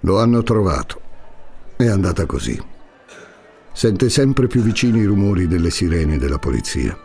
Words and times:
Lo 0.00 0.18
hanno 0.18 0.42
trovato. 0.42 1.00
È 1.76 1.86
andata 1.86 2.24
così. 2.24 2.58
Sente 3.70 4.08
sempre 4.08 4.46
più 4.46 4.62
vicini 4.62 5.00
i 5.00 5.04
rumori 5.04 5.46
delle 5.46 5.70
sirene 5.70 6.16
della 6.16 6.38
polizia. 6.38 6.98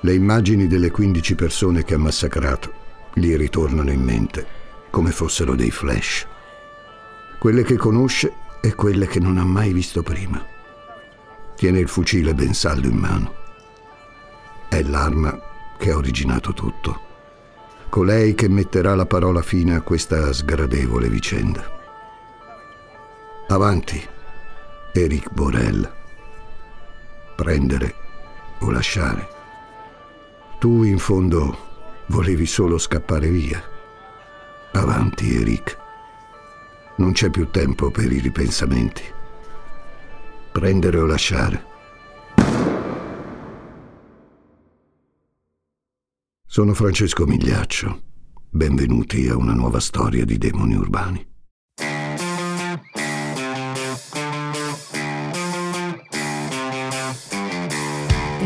Le 0.00 0.14
immagini 0.14 0.66
delle 0.66 0.90
15 0.90 1.34
persone 1.34 1.84
che 1.84 1.94
ha 1.94 1.98
massacrato 1.98 2.72
gli 3.14 3.34
ritornano 3.36 3.90
in 3.90 4.02
mente 4.02 4.46
come 4.90 5.12
fossero 5.12 5.54
dei 5.54 5.70
flash. 5.70 6.26
Quelle 7.38 7.62
che 7.62 7.76
conosce 7.76 8.34
e 8.60 8.74
quelle 8.74 9.06
che 9.06 9.18
non 9.18 9.38
ha 9.38 9.44
mai 9.44 9.72
visto 9.72 10.02
prima. 10.02 10.44
Tiene 11.56 11.78
il 11.78 11.88
fucile 11.88 12.34
ben 12.34 12.52
saldo 12.52 12.86
in 12.86 12.96
mano. 12.96 13.34
È 14.68 14.82
l'arma 14.82 15.40
che 15.78 15.90
ha 15.90 15.96
originato 15.96 16.52
tutto. 16.52 17.00
Colei 17.88 18.34
che 18.34 18.48
metterà 18.48 18.94
la 18.94 19.06
parola 19.06 19.40
fine 19.40 19.74
a 19.74 19.80
questa 19.80 20.30
sgradevole 20.34 21.08
vicenda. 21.08 21.76
Avanti, 23.50 23.98
Eric 24.92 25.32
Borel. 25.32 25.90
Prendere 27.34 27.94
o 28.58 28.70
lasciare. 28.70 29.26
Tu 30.58 30.82
in 30.82 30.98
fondo 30.98 31.56
volevi 32.08 32.44
solo 32.44 32.76
scappare 32.76 33.30
via. 33.30 33.62
Avanti, 34.72 35.34
Eric. 35.34 35.78
Non 36.96 37.12
c'è 37.12 37.30
più 37.30 37.48
tempo 37.48 37.90
per 37.90 38.12
i 38.12 38.18
ripensamenti. 38.18 39.02
Prendere 40.52 40.98
o 40.98 41.06
lasciare. 41.06 41.64
Sono 46.44 46.74
Francesco 46.74 47.24
Migliaccio. 47.24 48.02
Benvenuti 48.50 49.26
a 49.28 49.38
una 49.38 49.54
nuova 49.54 49.80
storia 49.80 50.26
di 50.26 50.36
demoni 50.36 50.74
urbani. 50.74 51.36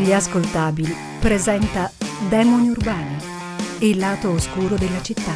Gli 0.03 0.11
ascoltabili 0.11 0.93
presenta 1.17 1.89
Demoni 2.27 2.67
urbani, 2.67 3.15
il 3.79 3.97
lato 3.97 4.31
oscuro 4.31 4.75
della 4.75 5.01
città. 5.01 5.33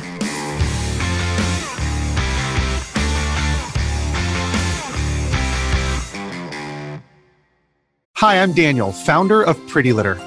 Hi, 8.19 8.35
I'm 8.35 8.51
Daniel, 8.51 8.91
founder 8.91 9.47
of 9.47 9.57
Pretty 9.71 9.93
Litter. 9.93 10.26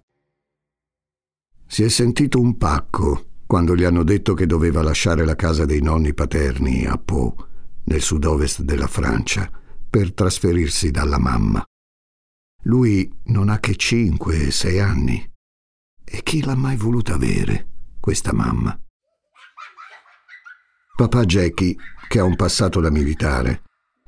Si 1.71 1.83
è 1.83 1.87
sentito 1.87 2.37
un 2.37 2.57
pacco 2.57 3.27
quando 3.47 3.77
gli 3.77 3.85
hanno 3.85 4.03
detto 4.03 4.33
che 4.33 4.45
doveva 4.45 4.83
lasciare 4.83 5.23
la 5.23 5.37
casa 5.37 5.63
dei 5.63 5.81
nonni 5.81 6.13
paterni 6.13 6.85
a 6.85 6.97
Pau, 6.97 7.33
nel 7.85 8.01
sud-ovest 8.01 8.63
della 8.63 8.87
Francia, 8.87 9.49
per 9.89 10.13
trasferirsi 10.13 10.91
dalla 10.91 11.17
mamma. 11.17 11.63
Lui 12.63 13.09
non 13.27 13.47
ha 13.47 13.59
che 13.59 13.71
5-6 13.77 14.81
anni. 14.81 15.31
E 16.03 16.23
chi 16.23 16.43
l'ha 16.43 16.55
mai 16.55 16.75
voluta 16.75 17.13
avere, 17.13 17.67
questa 18.01 18.33
mamma? 18.33 18.77
Papà 20.97 21.23
Jackie, 21.23 21.77
che 22.09 22.19
ha 22.19 22.25
un 22.25 22.35
passato 22.35 22.81
da 22.81 22.91
militare, 22.91 23.61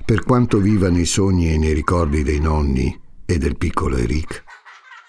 per 0.04 0.26
quanto 0.26 0.60
viva 0.60 0.90
nei 0.90 1.06
sogni 1.06 1.54
e 1.54 1.58
nei 1.58 1.72
ricordi 1.72 2.24
dei 2.24 2.42
nonni 2.42 3.02
e 3.26 3.38
del 3.38 3.56
piccolo 3.56 3.96
Eric, 3.96 4.44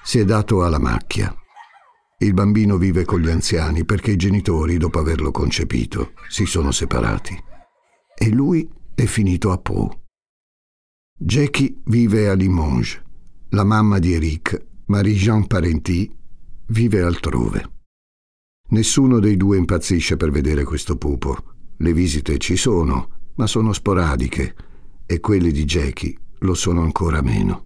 si 0.04 0.20
è 0.20 0.24
dato 0.24 0.62
alla 0.62 0.78
macchia 0.78 1.36
il 2.18 2.32
bambino 2.32 2.78
vive 2.78 3.04
con 3.04 3.20
gli 3.20 3.28
anziani 3.28 3.84
perché 3.84 4.12
i 4.12 4.16
genitori, 4.16 4.76
dopo 4.76 4.98
averlo 4.98 5.30
concepito, 5.30 6.12
si 6.28 6.46
sono 6.46 6.70
separati. 6.70 7.36
E 8.16 8.30
lui 8.30 8.68
è 8.94 9.04
finito 9.04 9.50
a 9.50 9.58
Pau. 9.58 9.90
Jackie 11.16 11.80
vive 11.86 12.28
a 12.28 12.34
Limoges. 12.34 13.02
La 13.50 13.64
mamma 13.64 13.98
di 13.98 14.14
Eric, 14.14 14.66
Marie-Jean 14.86 15.46
Parenti, 15.46 16.10
vive 16.66 17.02
altrove. 17.02 17.70
Nessuno 18.70 19.18
dei 19.18 19.36
due 19.36 19.58
impazzisce 19.58 20.16
per 20.16 20.30
vedere 20.30 20.64
questo 20.64 20.96
pupo. 20.96 21.36
Le 21.76 21.92
visite 21.92 22.38
ci 22.38 22.56
sono, 22.56 23.32
ma 23.36 23.46
sono 23.46 23.72
sporadiche 23.72 24.54
e 25.06 25.20
quelle 25.20 25.50
di 25.50 25.64
Jackie 25.64 26.16
lo 26.38 26.54
sono 26.54 26.82
ancora 26.82 27.20
meno. 27.20 27.63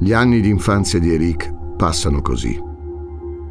Gli 0.00 0.12
anni 0.12 0.40
di 0.40 0.48
infanzia 0.48 1.00
di 1.00 1.12
Eric 1.12 1.52
passano 1.76 2.22
così. 2.22 2.56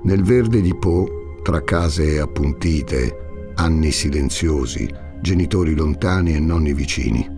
Nel 0.03 0.23
verde 0.23 0.61
di 0.61 0.73
Po, 0.75 1.05
tra 1.43 1.61
case 1.61 2.19
appuntite, 2.21 3.51
anni 3.55 3.91
silenziosi, 3.91 4.89
genitori 5.19 5.75
lontani 5.75 6.35
e 6.35 6.39
nonni 6.39 6.73
vicini. 6.73 7.29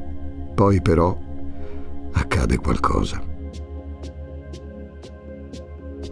Poi 0.53 0.79
però 0.81 1.17
accade 2.11 2.57
qualcosa. 2.57 3.19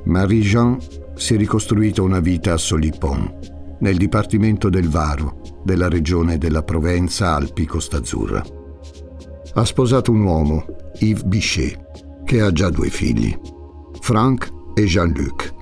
Marie-Jean 0.06 0.78
si 1.14 1.36
è 1.36 1.38
ricostruita 1.38 2.02
una 2.02 2.20
vita 2.20 2.54
a 2.54 2.58
Solipon, 2.58 3.40
nel 3.80 3.98
dipartimento 3.98 4.70
del 4.70 4.90
Varo, 4.90 5.42
della 5.64 5.88
regione 5.88 6.40
della 6.40 6.64
Provenza 6.64 7.36
Alpi-Costa 7.36 7.98
Azzurra. 7.98 8.44
Ha 9.54 9.66
sposato 9.66 10.12
un 10.12 10.22
uomo, 10.22 10.66
Yves 11.00 11.24
Bichet, 11.24 11.86
che 12.28 12.42
ha 12.42 12.52
già 12.52 12.70
due 12.70 12.90
figli, 12.90 13.34
Frank 14.02 14.52
e 14.76 14.84
Jean-Luc, 14.84 15.54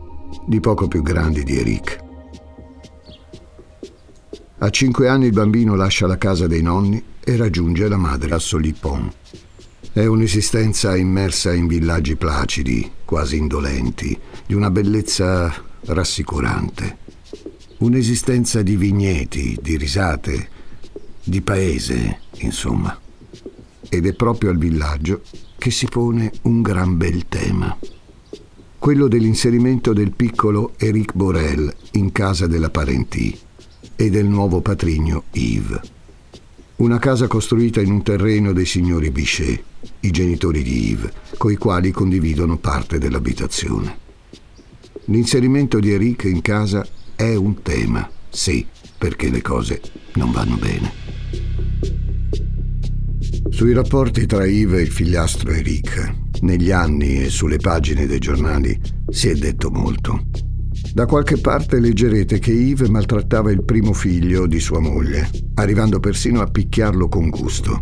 di 0.47 0.59
poco 0.59 0.87
più 0.87 1.03
grandi 1.03 1.43
di 1.43 1.59
Eric. 1.59 2.03
A 4.57 4.69
cinque 4.71 5.07
anni 5.07 5.27
il 5.27 5.31
bambino 5.31 5.75
lascia 5.75 6.07
la 6.07 6.17
casa 6.17 6.47
dei 6.47 6.63
nonni 6.63 7.03
e 7.23 7.37
raggiunge 7.37 7.87
la 7.87 7.97
madre 7.97 8.33
a 8.33 8.39
Solipon. 8.39 9.11
È 9.93 10.03
un'esistenza 10.07 10.95
immersa 10.95 11.53
in 11.53 11.67
villaggi 11.67 12.15
placidi, 12.15 12.91
quasi 13.05 13.37
indolenti, 13.37 14.17
di 14.47 14.55
una 14.55 14.71
bellezza 14.71 15.53
rassicurante. 15.81 16.97
Un'esistenza 17.77 18.63
di 18.63 18.75
vigneti, 18.75 19.55
di 19.61 19.77
risate, 19.77 20.49
di 21.23 21.41
paese, 21.41 22.21
insomma. 22.37 23.04
Ed 23.89 24.05
è 24.05 24.13
proprio 24.13 24.49
al 24.49 24.57
villaggio 24.57 25.21
che 25.57 25.71
si 25.71 25.87
pone 25.87 26.31
un 26.43 26.61
gran 26.61 26.97
bel 26.97 27.27
tema. 27.27 27.77
Quello 28.77 29.07
dell'inserimento 29.07 29.93
del 29.93 30.11
piccolo 30.11 30.73
Eric 30.77 31.13
Borel 31.13 31.73
in 31.93 32.11
casa 32.11 32.45
della 32.47 32.69
Parenti 32.69 33.37
e 33.95 34.09
del 34.09 34.25
nuovo 34.25 34.61
patrigno 34.61 35.23
Yves. 35.31 35.79
Una 36.77 36.99
casa 36.99 37.27
costruita 37.27 37.81
in 37.81 37.91
un 37.91 38.03
terreno 38.03 38.51
dei 38.51 38.65
signori 38.65 39.09
Bichet, 39.09 39.63
i 40.01 40.11
genitori 40.11 40.61
di 40.61 40.89
Yves, 40.89 41.11
coi 41.37 41.55
quali 41.55 41.91
condividono 41.91 42.57
parte 42.57 42.97
dell'abitazione. 42.97 43.97
L'inserimento 45.05 45.79
di 45.79 45.91
Eric 45.91 46.23
in 46.25 46.41
casa 46.41 46.85
è 47.15 47.33
un 47.35 47.61
tema, 47.61 48.09
sì, 48.29 48.65
perché 48.97 49.29
le 49.29 49.41
cose 49.41 49.81
non 50.15 50.31
vanno 50.31 50.57
bene. 50.57 52.14
Sui 53.49 53.73
rapporti 53.73 54.25
tra 54.25 54.45
Yves 54.45 54.79
e 54.79 54.81
il 54.81 54.91
figliastro 54.91 55.51
Eric, 55.51 56.13
negli 56.41 56.71
anni 56.71 57.23
e 57.23 57.29
sulle 57.29 57.57
pagine 57.57 58.05
dei 58.05 58.19
giornali, 58.19 58.77
si 59.09 59.29
è 59.29 59.35
detto 59.35 59.69
molto. 59.69 60.27
Da 60.93 61.05
qualche 61.05 61.37
parte 61.37 61.79
leggerete 61.79 62.39
che 62.39 62.51
Yves 62.51 62.89
maltrattava 62.89 63.51
il 63.51 63.63
primo 63.63 63.93
figlio 63.93 64.45
di 64.47 64.59
sua 64.59 64.79
moglie, 64.79 65.29
arrivando 65.55 65.99
persino 65.99 66.41
a 66.41 66.47
picchiarlo 66.47 67.07
con 67.07 67.29
gusto. 67.29 67.79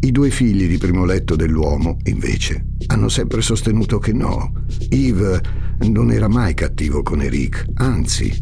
I 0.00 0.12
due 0.12 0.30
figli 0.30 0.68
di 0.68 0.78
primo 0.78 1.04
letto 1.04 1.36
dell'uomo, 1.36 1.96
invece, 2.04 2.66
hanno 2.86 3.08
sempre 3.08 3.40
sostenuto 3.40 3.98
che 3.98 4.12
no. 4.12 4.52
Yves 4.90 5.40
non 5.88 6.12
era 6.12 6.28
mai 6.28 6.54
cattivo 6.54 7.02
con 7.02 7.22
Eric, 7.22 7.64
anzi, 7.74 8.32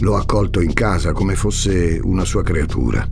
lo 0.00 0.16
ha 0.16 0.20
accolto 0.20 0.60
in 0.60 0.72
casa 0.72 1.12
come 1.12 1.34
fosse 1.34 2.00
una 2.02 2.24
sua 2.24 2.42
creatura. 2.42 3.08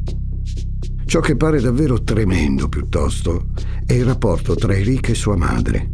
Ciò 1.08 1.20
che 1.20 1.36
pare 1.36 1.58
davvero 1.58 2.02
tremendo, 2.02 2.68
piuttosto, 2.68 3.46
è 3.86 3.94
il 3.94 4.04
rapporto 4.04 4.54
tra 4.54 4.76
Eric 4.76 5.08
e 5.08 5.14
sua 5.14 5.38
madre. 5.38 5.90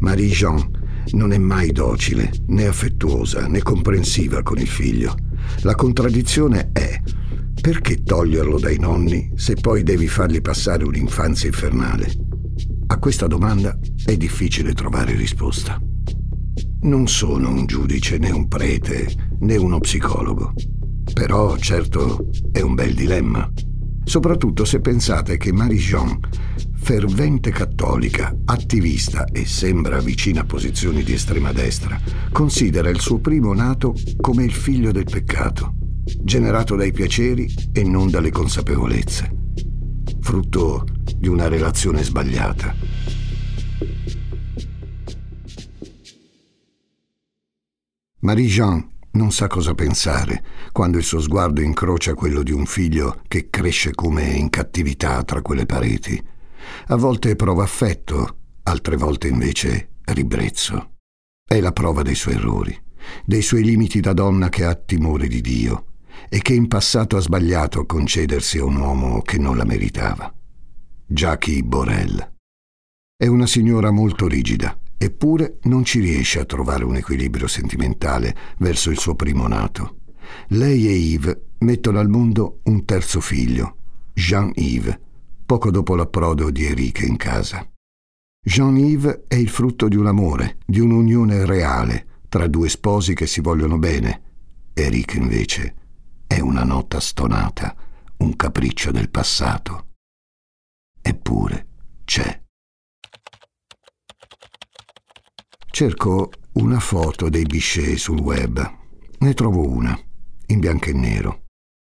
Marie-Jean 0.00 0.68
non 1.12 1.30
è 1.30 1.38
mai 1.38 1.70
docile, 1.70 2.32
né 2.48 2.66
affettuosa, 2.66 3.46
né 3.46 3.62
comprensiva 3.62 4.42
con 4.42 4.58
il 4.58 4.66
figlio. 4.66 5.14
La 5.62 5.76
contraddizione 5.76 6.70
è, 6.72 7.00
Perché 7.60 8.02
toglierlo 8.02 8.58
dai 8.58 8.80
nonni 8.80 9.30
se 9.36 9.54
poi 9.54 9.84
devi 9.84 10.08
fargli 10.08 10.40
passare 10.40 10.82
un'infanzia 10.82 11.46
infernale? 11.46 12.12
A 12.88 12.98
questa 12.98 13.28
domanda 13.28 13.78
è 14.04 14.16
difficile 14.16 14.72
trovare 14.72 15.14
risposta. 15.14 15.80
Non 16.80 17.06
sono 17.06 17.48
un 17.48 17.64
giudice 17.64 18.18
né 18.18 18.30
un 18.30 18.48
prete 18.48 19.36
né 19.38 19.54
uno 19.54 19.78
psicologo, 19.78 20.52
però 21.12 21.56
certo 21.58 22.28
è 22.50 22.60
un 22.60 22.74
bel 22.74 22.94
dilemma, 22.94 23.48
soprattutto 24.08 24.64
se 24.64 24.80
pensate 24.80 25.36
che 25.36 25.52
Marie-Jean, 25.52 26.18
fervente 26.74 27.50
cattolica, 27.50 28.34
attivista 28.46 29.24
e 29.26 29.44
sembra 29.44 30.00
vicina 30.00 30.40
a 30.40 30.44
posizioni 30.44 31.02
di 31.02 31.12
estrema 31.12 31.52
destra, 31.52 32.00
considera 32.32 32.88
il 32.88 33.00
suo 33.00 33.18
primo 33.18 33.52
nato 33.52 33.94
come 34.20 34.44
il 34.44 34.52
figlio 34.52 34.90
del 34.90 35.04
peccato 35.04 35.74
generato 36.22 36.74
dai 36.74 36.92
piaceri 36.92 37.52
e 37.72 37.82
non 37.84 38.10
dalle 38.10 38.30
consapevolezze, 38.30 39.30
frutto 40.20 40.84
di 41.16 41.28
una 41.28 41.48
relazione 41.48 42.02
sbagliata. 42.02 42.74
Marie-Jean 48.20 48.96
non 49.12 49.32
sa 49.32 49.46
cosa 49.46 49.74
pensare 49.74 50.44
quando 50.72 50.98
il 50.98 51.04
suo 51.04 51.20
sguardo 51.20 51.60
incrocia 51.60 52.14
quello 52.14 52.42
di 52.42 52.52
un 52.52 52.66
figlio 52.66 53.22
che 53.26 53.48
cresce 53.50 53.94
come 53.94 54.24
in 54.24 54.50
cattività 54.50 55.22
tra 55.24 55.42
quelle 55.42 55.66
pareti. 55.66 56.22
A 56.88 56.96
volte 56.96 57.34
prova 57.34 57.62
affetto, 57.62 58.36
altre 58.64 58.96
volte 58.96 59.28
invece 59.28 59.90
ribrezzo. 60.04 60.92
È 61.46 61.58
la 61.60 61.72
prova 61.72 62.02
dei 62.02 62.14
suoi 62.14 62.34
errori, 62.34 62.78
dei 63.24 63.42
suoi 63.42 63.64
limiti 63.64 64.00
da 64.00 64.12
donna 64.12 64.48
che 64.50 64.64
ha 64.64 64.74
timore 64.74 65.26
di 65.26 65.40
Dio 65.40 65.84
e 66.28 66.42
che 66.42 66.52
in 66.52 66.68
passato 66.68 67.16
ha 67.16 67.20
sbagliato 67.20 67.80
a 67.80 67.86
concedersi 67.86 68.58
a 68.58 68.64
un 68.64 68.76
uomo 68.76 69.22
che 69.22 69.38
non 69.38 69.56
la 69.56 69.64
meritava. 69.64 70.32
Jackie 71.06 71.62
Borel. 71.62 72.34
È 73.16 73.26
una 73.26 73.46
signora 73.46 73.90
molto 73.90 74.28
rigida, 74.28 74.78
eppure 74.98 75.58
non 75.62 75.84
ci 75.84 76.00
riesce 76.00 76.40
a 76.40 76.44
trovare 76.44 76.84
un 76.84 76.96
equilibrio 76.96 77.46
sentimentale 77.46 78.36
verso 78.58 78.90
il 78.90 78.98
suo 78.98 79.14
primo 79.14 79.46
nato. 79.46 80.00
Lei 80.48 80.88
e 80.88 80.92
Yves 80.92 81.38
mettono 81.60 81.98
al 82.00 82.08
mondo 82.08 82.60
un 82.64 82.84
terzo 82.84 83.20
figlio, 83.20 83.76
Jean-Yves, 84.12 84.98
poco 85.46 85.70
dopo 85.70 85.94
l'approdo 85.94 86.50
di 86.50 86.66
Enrique 86.66 87.06
in 87.06 87.16
casa. 87.16 87.66
Jean-Yves 88.44 89.22
è 89.28 89.36
il 89.36 89.48
frutto 89.48 89.88
di 89.88 89.96
un 89.96 90.06
amore, 90.06 90.58
di 90.66 90.80
un'unione 90.80 91.46
reale 91.46 92.06
tra 92.28 92.46
due 92.46 92.68
sposi 92.68 93.14
che 93.14 93.26
si 93.26 93.40
vogliono 93.40 93.78
bene. 93.78 94.22
Enrique 94.74 95.18
invece 95.18 95.74
è 96.26 96.40
una 96.40 96.64
nota 96.64 97.00
stonata, 97.00 97.74
un 98.18 98.36
capriccio 98.36 98.90
del 98.90 99.10
passato. 99.10 99.86
Eppure 101.00 101.66
c'è. 102.04 102.47
Cerco 105.78 106.32
una 106.54 106.80
foto 106.80 107.28
dei 107.28 107.44
Bichet 107.44 107.94
sul 107.98 108.18
web. 108.18 108.60
Ne 109.18 109.32
trovo 109.32 109.64
una, 109.64 109.96
in 110.46 110.58
bianco 110.58 110.86
e 110.86 110.92
nero. 110.92 111.44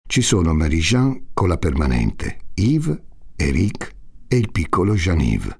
Ci 0.06 0.20
sono 0.20 0.52
Marie-Jean 0.52 1.29
con 1.32 1.49
la 1.49 1.56
permanente, 1.56 2.49
Yves, 2.56 3.00
Eric 3.35 3.96
e 4.29 4.37
il 4.37 4.50
piccolo 4.52 4.93
Jean-Yves. 4.93 5.58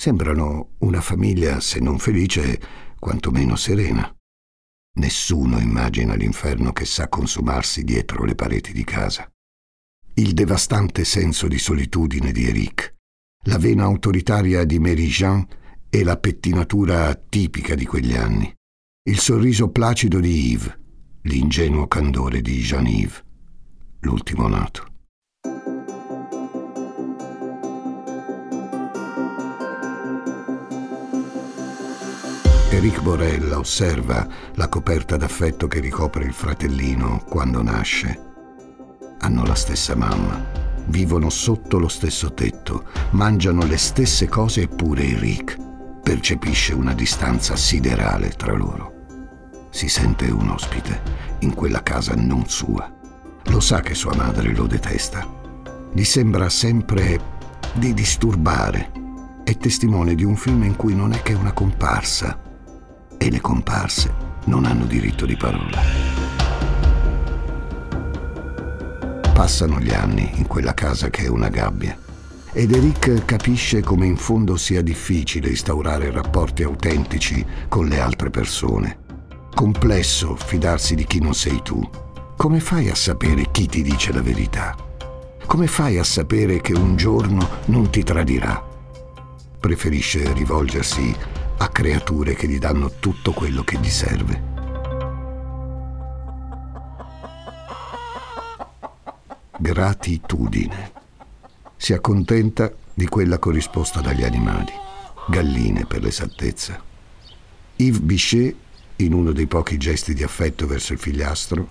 Sembrano 0.00 0.74
una 0.78 1.00
famiglia, 1.00 1.58
se 1.58 1.80
non 1.80 1.98
felice, 1.98 2.60
quantomeno 3.00 3.56
serena. 3.56 4.16
Nessuno 5.00 5.58
immagina 5.58 6.14
l'inferno 6.14 6.70
che 6.70 6.84
sa 6.84 7.08
consumarsi 7.08 7.82
dietro 7.82 8.22
le 8.22 8.36
pareti 8.36 8.72
di 8.72 8.84
casa. 8.84 9.28
Il 10.14 10.34
devastante 10.34 11.04
senso 11.04 11.48
di 11.48 11.58
solitudine 11.58 12.30
di 12.30 12.44
Eric, 12.44 12.94
la 13.46 13.58
vena 13.58 13.82
autoritaria 13.82 14.62
di 14.62 14.78
Mary 14.78 15.08
Jean 15.08 15.44
e 15.94 16.02
la 16.02 16.16
pettinatura 16.16 17.14
tipica 17.14 17.76
di 17.76 17.86
quegli 17.86 18.16
anni, 18.16 18.52
il 19.08 19.20
sorriso 19.20 19.70
placido 19.70 20.18
di 20.18 20.50
Yves, 20.50 20.76
l'ingenuo 21.22 21.86
candore 21.86 22.42
di 22.42 22.60
Jean-Yves, 22.62 23.22
l'ultimo 24.00 24.48
nato. 24.48 24.86
Eric 32.70 33.00
Borella 33.00 33.58
osserva 33.60 34.26
la 34.54 34.68
coperta 34.68 35.16
d'affetto 35.16 35.68
che 35.68 35.78
ricopre 35.78 36.24
il 36.24 36.32
fratellino 36.32 37.22
quando 37.28 37.62
nasce. 37.62 38.18
Hanno 39.20 39.44
la 39.44 39.54
stessa 39.54 39.94
mamma, 39.94 40.44
vivono 40.86 41.30
sotto 41.30 41.78
lo 41.78 41.86
stesso 41.86 42.34
tetto, 42.34 42.82
mangiano 43.10 43.64
le 43.64 43.76
stesse 43.76 44.28
cose 44.28 44.62
eppure 44.62 45.04
Eric 45.04 45.63
percepisce 46.04 46.74
una 46.74 46.92
distanza 46.92 47.56
siderale 47.56 48.28
tra 48.36 48.52
loro. 48.52 48.92
Si 49.70 49.88
sente 49.88 50.26
un 50.26 50.50
ospite 50.50 51.00
in 51.38 51.54
quella 51.54 51.82
casa 51.82 52.14
non 52.14 52.46
sua. 52.46 52.92
Lo 53.44 53.58
sa 53.58 53.80
che 53.80 53.94
sua 53.94 54.14
madre 54.14 54.54
lo 54.54 54.66
detesta. 54.66 55.26
Gli 55.92 56.04
sembra 56.04 56.50
sempre 56.50 57.18
di 57.72 57.94
disturbare. 57.94 58.92
È 59.44 59.56
testimone 59.56 60.14
di 60.14 60.24
un 60.24 60.36
film 60.36 60.64
in 60.64 60.76
cui 60.76 60.94
non 60.94 61.12
è 61.12 61.22
che 61.22 61.32
una 61.32 61.52
comparsa, 61.52 62.38
e 63.16 63.30
le 63.30 63.40
comparse 63.40 64.12
non 64.44 64.66
hanno 64.66 64.84
diritto 64.84 65.24
di 65.24 65.36
parola. 65.36 65.80
Passano 69.32 69.80
gli 69.80 69.92
anni 69.92 70.32
in 70.34 70.46
quella 70.46 70.74
casa 70.74 71.08
che 71.08 71.24
è 71.24 71.28
una 71.28 71.48
gabbia 71.48 72.03
ed 72.56 72.70
Eric 72.70 73.24
capisce 73.24 73.82
come 73.82 74.06
in 74.06 74.16
fondo 74.16 74.56
sia 74.56 74.80
difficile 74.80 75.48
instaurare 75.48 76.12
rapporti 76.12 76.62
autentici 76.62 77.44
con 77.68 77.88
le 77.88 77.98
altre 77.98 78.30
persone. 78.30 78.98
Complesso 79.52 80.36
fidarsi 80.36 80.94
di 80.94 81.04
chi 81.04 81.18
non 81.18 81.34
sei 81.34 81.60
tu. 81.64 81.82
Come 82.36 82.60
fai 82.60 82.90
a 82.90 82.94
sapere 82.94 83.50
chi 83.50 83.66
ti 83.66 83.82
dice 83.82 84.12
la 84.12 84.22
verità? 84.22 84.76
Come 85.44 85.66
fai 85.66 85.98
a 85.98 86.04
sapere 86.04 86.60
che 86.60 86.74
un 86.74 86.94
giorno 86.94 87.48
non 87.66 87.90
ti 87.90 88.04
tradirà? 88.04 88.62
Preferisce 89.58 90.32
rivolgersi 90.32 91.12
a 91.58 91.68
creature 91.68 92.34
che 92.34 92.46
gli 92.46 92.58
danno 92.58 92.92
tutto 93.00 93.32
quello 93.32 93.64
che 93.64 93.78
gli 93.78 93.90
serve. 93.90 94.52
Gratitudine. 99.58 100.93
Si 101.76 101.92
accontenta 101.92 102.72
di 102.94 103.06
quella 103.06 103.38
corrisposta 103.38 104.00
dagli 104.00 104.22
animali, 104.22 104.72
galline 105.28 105.84
per 105.86 106.02
l'esattezza. 106.02 106.82
Yves 107.76 108.00
Bichet, 108.00 108.54
in 108.96 109.12
uno 109.12 109.32
dei 109.32 109.46
pochi 109.46 109.76
gesti 109.76 110.14
di 110.14 110.22
affetto 110.22 110.66
verso 110.66 110.92
il 110.92 110.98
figliastro, 110.98 111.68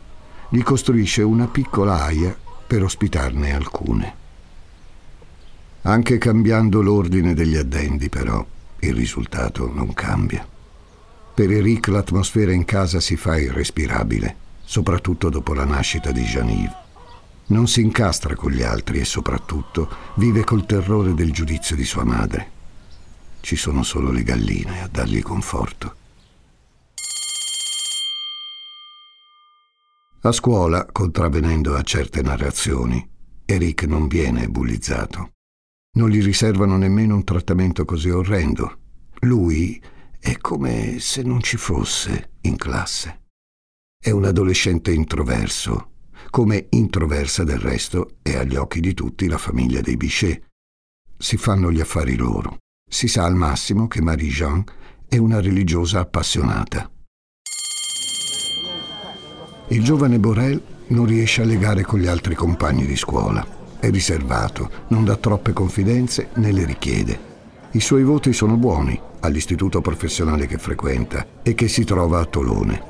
gli 0.49 0.61
costruisce 0.61 1.21
una 1.21 1.47
piccola 1.47 2.03
aia 2.03 2.35
per 2.67 2.83
ospitarne 2.83 3.53
alcune. 3.53 4.15
Anche 5.83 6.17
cambiando 6.17 6.81
l'ordine 6.81 7.33
degli 7.33 7.55
addendi, 7.55 8.09
però, 8.09 8.45
il 8.79 8.93
risultato 8.93 9.71
non 9.73 9.93
cambia. 9.93 10.47
Per 11.33 11.51
Eric 11.51 11.87
l'atmosfera 11.87 12.51
in 12.51 12.65
casa 12.65 12.99
si 12.99 13.15
fa 13.15 13.37
irrespirabile, 13.37 14.35
soprattutto 14.63 15.29
dopo 15.29 15.53
la 15.53 15.65
nascita 15.65 16.11
di 16.11 16.21
Jean-Yves. 16.21 16.82
Non 17.45 17.67
si 17.67 17.81
incastra 17.81 18.35
con 18.35 18.51
gli 18.51 18.63
altri 18.63 18.99
e 18.99 19.05
soprattutto 19.05 19.89
vive 20.15 20.43
col 20.43 20.65
terrore 20.65 21.13
del 21.13 21.31
giudizio 21.31 21.75
di 21.75 21.83
sua 21.83 22.03
madre. 22.03 22.51
Ci 23.41 23.55
sono 23.57 23.83
solo 23.83 24.11
le 24.11 24.23
galline 24.23 24.81
a 24.81 24.87
dargli 24.87 25.21
conforto. 25.21 25.95
A 30.21 30.31
scuola, 30.31 30.85
contravvenendo 30.89 31.75
a 31.75 31.81
certe 31.81 32.21
narrazioni, 32.21 33.05
Eric 33.43 33.83
non 33.83 34.07
viene 34.07 34.47
bullizzato. 34.47 35.31
Non 35.95 36.09
gli 36.09 36.23
riservano 36.23 36.77
nemmeno 36.77 37.15
un 37.15 37.25
trattamento 37.25 37.83
così 37.83 38.09
orrendo. 38.09 38.77
Lui 39.19 39.81
è 40.17 40.37
come 40.37 40.99
se 40.99 41.23
non 41.23 41.41
ci 41.41 41.57
fosse 41.57 42.31
in 42.41 42.55
classe. 42.55 43.23
È 43.99 44.11
un 44.11 44.23
adolescente 44.23 44.93
introverso, 44.93 45.91
come 46.33 46.65
introversa 46.69 47.43
del 47.43 47.59
resto 47.59 48.15
è 48.23 48.35
agli 48.35 48.55
occhi 48.55 48.79
di 48.79 48.95
tutti 48.95 49.27
la 49.27 49.37
famiglia 49.37 49.81
dei 49.81 49.95
Bichet. 49.95 50.41
Si 51.15 51.37
fanno 51.37 51.71
gli 51.71 51.79
affari 51.79 52.15
loro. 52.15 52.57
Si 52.89 53.07
sa 53.07 53.25
al 53.25 53.35
massimo 53.35 53.87
che 53.87 54.01
Marie-Jean 54.01 54.63
è 55.07 55.17
una 55.17 55.39
religiosa 55.39 55.99
appassionata. 55.99 56.89
Il 59.67 59.83
giovane 59.83 60.17
Borel 60.17 60.59
non 60.87 61.05
riesce 61.05 61.43
a 61.43 61.45
legare 61.45 61.83
con 61.83 61.99
gli 61.99 62.07
altri 62.07 62.33
compagni 62.33 62.87
di 62.87 62.95
scuola 62.95 63.61
è 63.79 63.91
riservato, 63.91 64.71
non 64.87 65.03
dà 65.03 65.17
troppe 65.17 65.53
confidenze 65.53 66.29
né 66.37 66.51
le 66.51 66.65
richiede. 66.65 67.19
I 67.73 67.79
suoi 67.79 68.03
voti 68.03 68.33
sono 68.33 68.57
buoni 68.57 68.99
all'istituto 69.19 69.81
professionale 69.81 70.47
che 70.47 70.57
frequenta 70.57 71.27
e 71.43 71.53
che 71.53 71.67
si 71.67 71.83
trova 71.83 72.21
a 72.21 72.25
Tolone. 72.25 72.81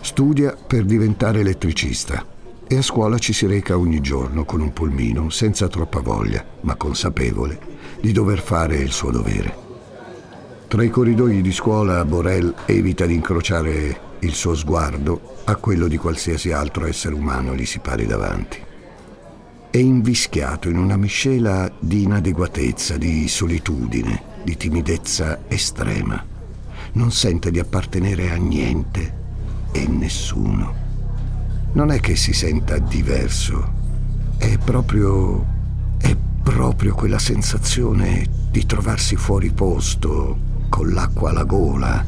Studia 0.00 0.56
per 0.56 0.84
diventare 0.84 1.40
elettricista. 1.40 2.34
E 2.68 2.76
a 2.76 2.82
scuola 2.82 3.18
ci 3.18 3.32
si 3.32 3.46
reca 3.46 3.78
ogni 3.78 4.00
giorno 4.00 4.44
con 4.44 4.60
un 4.60 4.72
pulmino, 4.72 5.30
senza 5.30 5.68
troppa 5.68 6.00
voglia, 6.00 6.44
ma 6.62 6.74
consapevole 6.74 7.58
di 8.00 8.12
dover 8.12 8.40
fare 8.40 8.76
il 8.76 8.90
suo 8.90 9.10
dovere. 9.10 9.64
Tra 10.66 10.82
i 10.82 10.90
corridoi 10.90 11.42
di 11.42 11.52
scuola 11.52 12.04
Borel 12.04 12.52
evita 12.66 13.06
di 13.06 13.14
incrociare 13.14 14.00
il 14.20 14.34
suo 14.34 14.54
sguardo 14.54 15.36
a 15.44 15.54
quello 15.56 15.86
di 15.86 15.96
qualsiasi 15.96 16.50
altro 16.50 16.86
essere 16.86 17.14
umano 17.14 17.54
gli 17.54 17.64
si 17.64 17.78
pari 17.78 18.04
davanti. 18.04 18.58
È 19.70 19.78
invischiato 19.78 20.68
in 20.68 20.78
una 20.78 20.96
miscela 20.96 21.70
di 21.78 22.02
inadeguatezza, 22.02 22.96
di 22.96 23.28
solitudine, 23.28 24.22
di 24.42 24.56
timidezza 24.56 25.40
estrema. 25.46 26.24
Non 26.92 27.12
sente 27.12 27.50
di 27.50 27.60
appartenere 27.60 28.30
a 28.30 28.36
niente 28.36 29.24
e 29.70 29.86
nessuno. 29.86 30.85
Non 31.76 31.90
è 31.90 32.00
che 32.00 32.16
si 32.16 32.32
senta 32.32 32.78
diverso, 32.78 33.70
è 34.38 34.56
proprio. 34.56 35.44
è 35.98 36.16
proprio 36.42 36.94
quella 36.94 37.18
sensazione 37.18 38.26
di 38.50 38.64
trovarsi 38.64 39.14
fuori 39.14 39.50
posto, 39.50 40.38
con 40.70 40.94
l'acqua 40.94 41.28
alla 41.28 41.44
gola, 41.44 42.02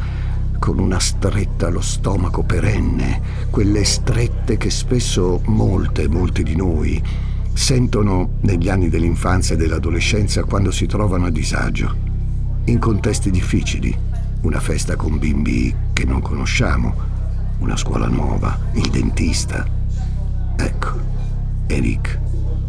con 0.59 0.79
una 0.79 0.99
stretta 0.99 1.67
allo 1.67 1.83
stomaco 1.83 2.45
perenne, 2.45 3.21
quelle 3.51 3.85
strette 3.85 4.57
che 4.57 4.71
spesso 4.71 5.43
molte, 5.45 6.09
molte 6.09 6.43
di 6.43 6.57
noi 6.57 7.03
sentono 7.53 8.37
negli 8.41 8.71
anni 8.71 8.89
dell'infanzia 8.89 9.55
e 9.55 9.59
dell'adolescenza 9.59 10.45
quando 10.45 10.71
si 10.71 10.87
trovano 10.87 11.27
a 11.27 11.31
disagio, 11.31 11.95
in 12.65 12.79
contesti 12.79 13.31
difficili, 13.31 13.95
una 14.41 14.61
festa 14.61 14.97
con 14.97 15.19
bimbi 15.19 15.75
che 15.93 16.07
non 16.07 16.23
conosciamo, 16.23 17.18
una 17.59 17.77
scuola 17.77 18.07
nuova, 18.07 18.59
il 18.75 18.89
dentista. 18.91 19.67
Ecco, 20.57 21.01
Eric, 21.67 22.21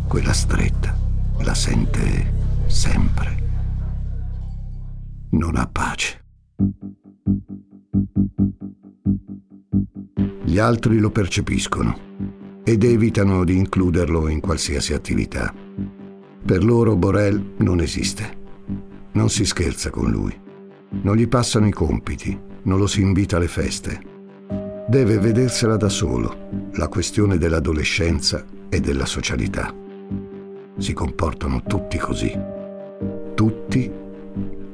quella 0.08 0.34
stretta, 0.34 0.96
la 1.40 1.54
sente 1.54 2.34
sempre. 2.68 3.38
Non 5.32 5.56
ha 5.56 5.68
pace. 5.68 6.24
Gli 10.44 10.58
altri 10.58 10.98
lo 10.98 11.12
percepiscono 11.12 12.08
ed 12.64 12.84
evitano 12.84 13.44
di 13.44 13.56
includerlo 13.56 14.28
in 14.28 14.40
qualsiasi 14.40 14.94
attività. 14.94 15.54
Per 16.46 16.64
loro 16.64 16.96
Borel 16.96 17.54
non 17.58 17.80
esiste. 17.80 18.38
Non 19.12 19.30
si 19.30 19.46
scherza 19.46 19.90
con 19.90 20.10
lui. 20.10 20.36
Non 21.02 21.16
gli 21.16 21.28
passano 21.28 21.68
i 21.68 21.72
compiti, 21.72 22.38
non 22.64 22.80
lo 22.80 22.88
si 22.88 23.02
invita 23.02 23.38
alle 23.38 23.48
feste. 23.48 24.18
Deve 24.90 25.20
vedersela 25.20 25.78
da 25.78 25.88
solo, 25.88 26.72
la 26.74 26.88
questione 26.88 27.38
dell'adolescenza 27.38 28.44
e 28.70 28.80
della 28.80 29.06
socialità. 29.06 29.72
Si 30.80 30.94
comportano 30.94 31.62
tutti 31.62 32.00
così. 32.00 32.36
Tutti 33.36 33.92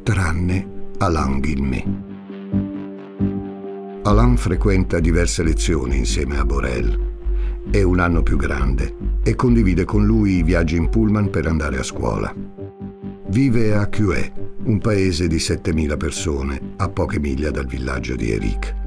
tranne 0.03 0.67
Alain 0.99 1.39
Guillemet. 1.41 1.85
Alain 4.03 4.37
frequenta 4.37 5.01
diverse 5.01 5.43
lezioni 5.43 5.97
insieme 5.97 6.37
a 6.37 6.45
Borel 6.45 7.03
è 7.69 7.81
un 7.81 7.99
anno 7.99 8.23
più 8.23 8.37
grande 8.37 8.95
e 9.21 9.35
condivide 9.35 9.83
con 9.83 10.05
lui 10.05 10.37
i 10.37 10.43
viaggi 10.43 10.77
in 10.77 10.87
pullman 10.87 11.29
per 11.29 11.45
andare 11.45 11.77
a 11.77 11.83
scuola. 11.83 12.33
Vive 13.27 13.75
a 13.75 13.89
Cué, 13.89 14.31
un 14.63 14.77
paese 14.77 15.27
di 15.27 15.37
7.000 15.37 15.97
persone 15.97 16.73
a 16.77 16.87
poche 16.87 17.19
miglia 17.19 17.51
dal 17.51 17.65
villaggio 17.65 18.15
di 18.15 18.31
Eric. 18.31 18.84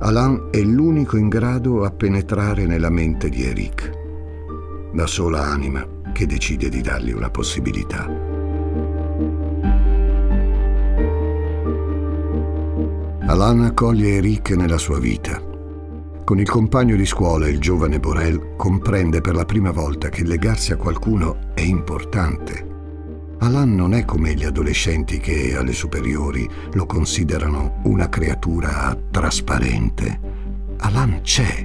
Alain 0.00 0.48
è 0.50 0.60
l'unico 0.60 1.16
in 1.16 1.28
grado 1.28 1.84
a 1.84 1.90
penetrare 1.90 2.66
nella 2.66 2.90
mente 2.90 3.28
di 3.28 3.44
Eric, 3.44 3.90
la 4.92 5.06
sola 5.06 5.44
anima 5.44 5.86
che 6.12 6.26
decide 6.26 6.68
di 6.68 6.80
dargli 6.80 7.12
una 7.12 7.30
possibilità. 7.30 8.06
Alain 13.26 13.60
accoglie 13.60 14.16
Eric 14.16 14.50
nella 14.50 14.78
sua 14.78 14.98
vita 14.98 15.52
con 16.24 16.38
il 16.38 16.48
compagno 16.48 16.96
di 16.96 17.04
scuola, 17.04 17.48
il 17.48 17.58
giovane 17.58 18.00
Borel, 18.00 18.56
comprende 18.56 19.20
per 19.20 19.34
la 19.34 19.44
prima 19.44 19.72
volta 19.72 20.08
che 20.08 20.24
legarsi 20.24 20.72
a 20.72 20.76
qualcuno 20.76 21.52
è 21.52 21.60
importante. 21.60 22.73
Alan 23.44 23.74
non 23.74 23.92
è 23.92 24.06
come 24.06 24.32
gli 24.32 24.44
adolescenti 24.44 25.18
che 25.18 25.54
alle 25.54 25.74
superiori 25.74 26.48
lo 26.72 26.86
considerano 26.86 27.80
una 27.82 28.08
creatura 28.08 28.96
trasparente. 29.10 30.18
Alan 30.78 31.20
c'è 31.20 31.62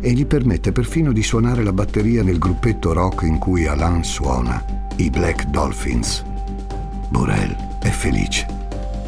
e 0.00 0.12
gli 0.12 0.24
permette 0.26 0.70
perfino 0.70 1.10
di 1.10 1.24
suonare 1.24 1.64
la 1.64 1.72
batteria 1.72 2.22
nel 2.22 2.38
gruppetto 2.38 2.92
rock 2.92 3.22
in 3.22 3.38
cui 3.38 3.66
Alan 3.66 4.04
suona, 4.04 4.64
i 4.98 5.10
Black 5.10 5.46
Dolphins. 5.46 6.24
Borel 7.10 7.78
è 7.80 7.90
felice. 7.90 8.46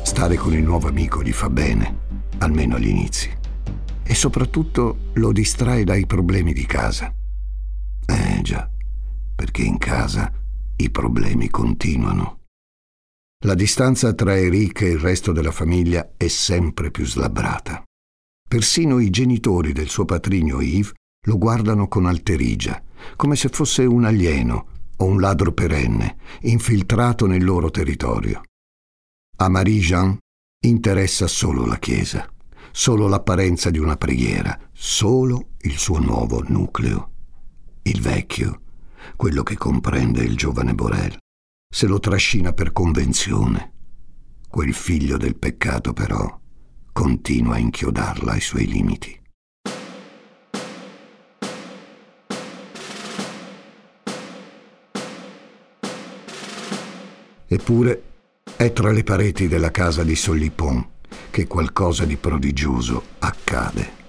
Stare 0.03 0.35
con 0.35 0.53
il 0.53 0.65
nuovo 0.65 0.89
amico 0.89 1.23
gli 1.23 1.33
fa 1.33 1.49
bene, 1.49 1.99
almeno 2.39 2.75
agli 2.75 2.89
inizi 2.89 3.31
e 4.03 4.15
soprattutto 4.17 5.11
lo 5.13 5.31
distrae 5.31 5.85
dai 5.85 6.07
problemi 6.07 6.53
di 6.53 6.67
casa. 6.67 7.15
Eh 8.05 8.41
già, 8.43 8.69
perché 9.37 9.63
in 9.63 9.79
casa 9.79 10.33
i 10.81 10.91
problemi 10.91 11.49
continuano. 11.49 12.39
La 13.45 13.55
distanza 13.55 14.13
tra 14.13 14.37
Eric 14.37 14.83
e 14.83 14.91
il 14.91 14.99
resto 14.99 15.33
della 15.33 15.53
famiglia 15.53 16.13
è 16.17 16.29
sempre 16.29 16.91
più 16.91 17.07
slabbrata. 17.07 17.83
Persino 18.49 18.99
i 18.99 19.11
genitori 19.11 19.73
del 19.73 19.89
suo 19.89 20.05
patrigno 20.05 20.61
Yves 20.61 20.93
lo 21.27 21.39
guardano 21.39 21.89
con 21.89 22.07
alterigia, 22.07 22.83
come 23.17 23.37
se 23.37 23.49
fosse 23.49 23.85
un 23.85 24.05
alieno 24.05 24.67
o 24.97 25.05
un 25.05 25.21
ladro 25.21 25.53
perenne, 25.53 26.17
infiltrato 26.43 27.27
nel 27.27 27.45
loro 27.45 27.71
territorio. 27.71 28.43
A 29.37 29.49
Marie-Jean 29.49 30.19
interessa 30.67 31.27
solo 31.27 31.65
la 31.65 31.79
Chiesa 31.79 32.29
solo 32.73 33.09
l'apparenza 33.09 33.71
di 33.71 33.79
una 33.79 33.97
preghiera, 33.97 34.59
solo 34.73 35.51
il 35.63 35.77
suo 35.77 35.99
nuovo 35.99 36.43
nucleo. 36.47 37.11
Il 37.83 38.01
vecchio, 38.01 38.61
quello 39.17 39.43
che 39.43 39.57
comprende 39.57 40.23
il 40.23 40.37
giovane 40.37 40.75
Borel, 40.75 41.17
se 41.69 41.87
lo 41.87 42.01
trascina 42.01 42.53
per 42.53 42.73
convenzione. 42.73 43.73
Quel 44.49 44.75
figlio 44.75 45.17
del 45.17 45.37
peccato, 45.37 45.93
però, 45.93 46.39
continua 46.93 47.55
a 47.55 47.59
inchiodarla 47.59 48.33
ai 48.33 48.41
suoi 48.41 48.67
limiti. 48.67 49.19
Eppure 57.47 58.03
è 58.57 58.73
tra 58.73 58.93
le 58.93 59.03
pareti 59.03 59.49
della 59.49 59.71
casa 59.71 60.05
di 60.05 60.15
Sollipon 60.15 60.87
che 61.31 61.47
qualcosa 61.47 62.05
di 62.05 62.17
prodigioso 62.17 63.03
accade. 63.19 64.00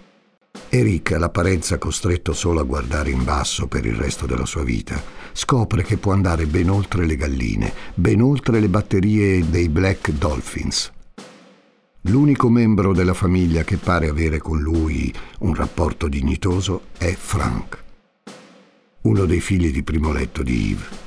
Eric, 0.74 1.12
all'apparenza 1.12 1.78
costretto 1.78 2.32
solo 2.32 2.62
a 2.62 2.63
guardare 2.63 3.10
in 3.10 3.25
basso 3.25 3.68
per 3.68 3.86
il 3.86 3.94
resto 3.94 4.25
della 4.25 4.46
sua 4.46 4.63
vita, 4.63 5.04
scopre 5.34 5.84
che 5.84 5.98
può 5.98 6.13
andare 6.13 6.46
ben 6.46 6.70
oltre 6.70 7.06
le 7.06 7.18
galline, 7.18 7.74
ben 7.94 8.22
oltre 8.22 8.62
le 8.62 8.70
batterie 8.70 9.50
dei 9.50 9.68
Black 9.68 10.12
Dolphins. 10.12 10.90
L'unico 12.04 12.48
membro 12.48 12.94
della 12.94 13.13
famiglia 13.13 13.66
che 13.66 13.75
pare 13.75 14.08
avere 14.08 14.38
con 14.38 14.62
lui 14.62 15.13
un 15.40 15.54
rapporto 15.56 16.08
dignitoso 16.08 16.84
è 16.98 17.13
Frank, 17.20 17.84
uno 19.01 19.25
dei 19.25 19.42
figli 19.42 19.74
di 19.74 19.84
primo 19.84 20.13
letto 20.13 20.42
di 20.42 20.70
Yves. 20.70 21.00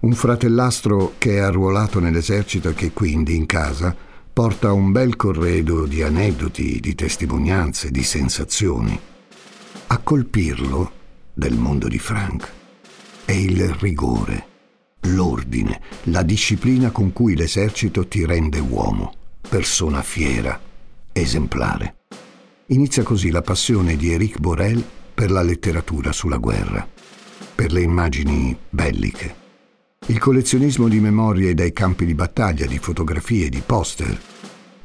Un 0.00 0.12
fratellastro 0.12 1.14
che 1.18 1.36
è 1.36 1.38
arruolato 1.38 2.00
nell'esercito 2.00 2.70
e 2.70 2.74
che 2.74 2.90
quindi 2.90 3.36
in 3.36 3.46
casa 3.46 3.94
porta 4.38 4.72
un 4.72 4.92
bel 4.92 5.16
corredo 5.16 5.84
di 5.84 6.00
aneddoti, 6.00 6.78
di 6.78 6.94
testimonianze, 6.94 7.90
di 7.90 8.04
sensazioni. 8.04 8.96
A 9.88 9.98
colpirlo, 9.98 10.92
del 11.34 11.54
mondo 11.56 11.88
di 11.88 11.98
Frank, 11.98 12.48
è 13.24 13.32
il 13.32 13.68
rigore, 13.68 14.46
l'ordine, 15.00 15.80
la 16.04 16.22
disciplina 16.22 16.92
con 16.92 17.12
cui 17.12 17.34
l'esercito 17.34 18.06
ti 18.06 18.24
rende 18.24 18.60
uomo, 18.60 19.12
persona 19.40 20.02
fiera, 20.02 20.56
esemplare. 21.10 21.96
Inizia 22.66 23.02
così 23.02 23.32
la 23.32 23.42
passione 23.42 23.96
di 23.96 24.12
Eric 24.12 24.38
Borel 24.38 24.84
per 25.14 25.32
la 25.32 25.42
letteratura 25.42 26.12
sulla 26.12 26.36
guerra, 26.36 26.86
per 27.56 27.72
le 27.72 27.80
immagini 27.80 28.56
belliche 28.70 29.46
il 30.06 30.18
collezionismo 30.18 30.88
di 30.88 31.00
memorie 31.00 31.52
dai 31.52 31.72
campi 31.72 32.06
di 32.06 32.14
battaglia, 32.14 32.66
di 32.66 32.78
fotografie, 32.78 33.48
di 33.48 33.62
poster. 33.64 34.18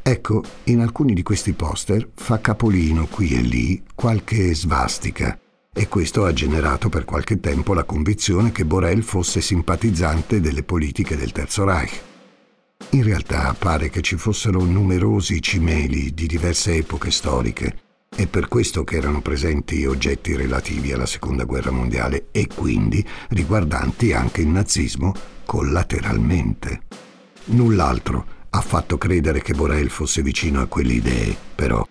Ecco, 0.01 0.43
in 0.65 0.81
alcuni 0.81 1.13
di 1.13 1.23
questi 1.23 1.53
poster 1.53 2.09
fa 2.13 2.41
capolino 2.41 3.07
qui 3.07 3.33
e 3.33 3.41
lì 3.41 3.83
qualche 3.95 4.53
svastica 4.53 5.39
e 5.73 5.87
questo 5.87 6.25
ha 6.25 6.33
generato 6.33 6.89
per 6.89 7.05
qualche 7.05 7.39
tempo 7.39 7.73
la 7.73 7.85
convinzione 7.85 8.51
che 8.51 8.65
Borel 8.65 9.01
fosse 9.01 9.39
simpatizzante 9.39 10.41
delle 10.41 10.63
politiche 10.63 11.15
del 11.15 11.31
Terzo 11.31 11.63
Reich. 11.63 12.01
In 12.89 13.03
realtà 13.03 13.55
pare 13.57 13.89
che 13.89 14.01
ci 14.01 14.17
fossero 14.17 14.61
numerosi 14.61 15.41
cimeli 15.41 16.13
di 16.13 16.27
diverse 16.27 16.75
epoche 16.75 17.11
storiche 17.11 17.82
È 18.15 18.27
per 18.27 18.47
questo 18.47 18.83
che 18.83 18.97
erano 18.97 19.21
presenti 19.21 19.85
oggetti 19.85 20.35
relativi 20.35 20.91
alla 20.91 21.07
Seconda 21.07 21.45
Guerra 21.45 21.71
Mondiale 21.71 22.27
e 22.31 22.45
quindi 22.45 23.03
riguardanti 23.29 24.13
anche 24.13 24.41
il 24.41 24.49
nazismo 24.49 25.15
collateralmente. 25.45 26.81
Null'altro 27.45 28.25
ha 28.51 28.61
fatto 28.61 28.99
credere 28.99 29.41
che 29.41 29.55
Borel 29.55 29.89
fosse 29.89 30.21
vicino 30.21 30.61
a 30.61 30.67
quelle 30.67 30.93
idee, 30.93 31.35
però. 31.55 31.83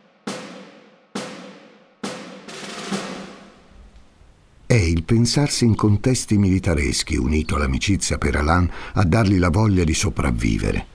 È 4.64 4.74
il 4.74 5.02
pensarsi 5.02 5.64
in 5.64 5.74
contesti 5.74 6.38
militareschi 6.38 7.16
unito 7.16 7.56
all'amicizia 7.56 8.16
per 8.16 8.36
Alain 8.36 8.70
a 8.94 9.02
dargli 9.04 9.38
la 9.38 9.50
voglia 9.50 9.82
di 9.82 9.92
sopravvivere. 9.92 10.86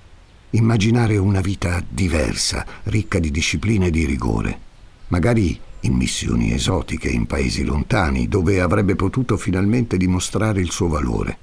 Immaginare 0.51 1.17
una 1.17 1.41
vita 1.41 1.83
diversa, 1.85 2.65
ricca 2.83 3.19
di 3.19 3.29
disciplina 3.29 3.87
e 3.87 3.91
di 3.91 4.05
rigore. 4.05 4.66
Magari 5.07 5.59
in 5.81 5.93
missioni 5.93 6.53
esotiche 6.53 7.09
in 7.09 7.25
paesi 7.25 7.63
lontani, 7.63 8.27
dove 8.27 8.59
avrebbe 8.59 8.95
potuto 8.95 9.37
finalmente 9.37 9.97
dimostrare 9.97 10.59
il 10.59 10.71
suo 10.71 10.87
valore. 10.87 11.37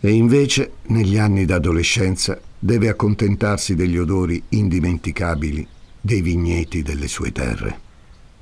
E 0.00 0.10
invece, 0.10 0.74
negli 0.88 1.16
anni 1.16 1.44
d'adolescenza, 1.44 2.38
deve 2.58 2.88
accontentarsi 2.88 3.74
degli 3.74 3.96
odori 3.96 4.42
indimenticabili 4.50 5.66
dei 6.00 6.20
vigneti 6.20 6.82
delle 6.82 7.08
sue 7.08 7.32
terre, 7.32 7.80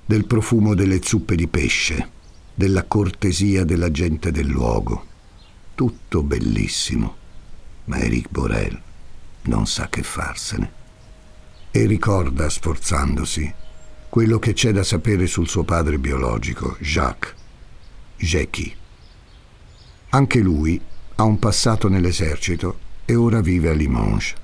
del 0.04 0.26
profumo 0.26 0.74
delle 0.74 1.00
zuppe 1.02 1.36
di 1.36 1.46
pesce, 1.46 2.10
della 2.54 2.84
cortesia 2.84 3.64
della 3.64 3.90
gente 3.90 4.30
del 4.30 4.46
luogo. 4.46 5.06
Tutto 5.74 6.22
bellissimo, 6.22 7.16
ma 7.86 7.98
Eric 7.98 8.28
Borel 8.30 8.80
non 9.42 9.66
sa 9.66 9.88
che 9.88 10.02
farsene. 10.02 10.82
E 11.70 11.86
ricorda, 11.86 12.48
sforzandosi, 12.48 13.52
quello 14.14 14.38
che 14.38 14.52
c'è 14.52 14.70
da 14.70 14.84
sapere 14.84 15.26
sul 15.26 15.48
suo 15.48 15.64
padre 15.64 15.98
biologico, 15.98 16.76
Jacques, 16.78 17.34
Jackie. 18.16 18.72
Anche 20.10 20.38
lui 20.38 20.80
ha 21.16 21.24
un 21.24 21.40
passato 21.40 21.88
nell'esercito 21.88 22.78
e 23.06 23.16
ora 23.16 23.40
vive 23.40 23.70
a 23.70 23.72
Limoges. 23.72 24.34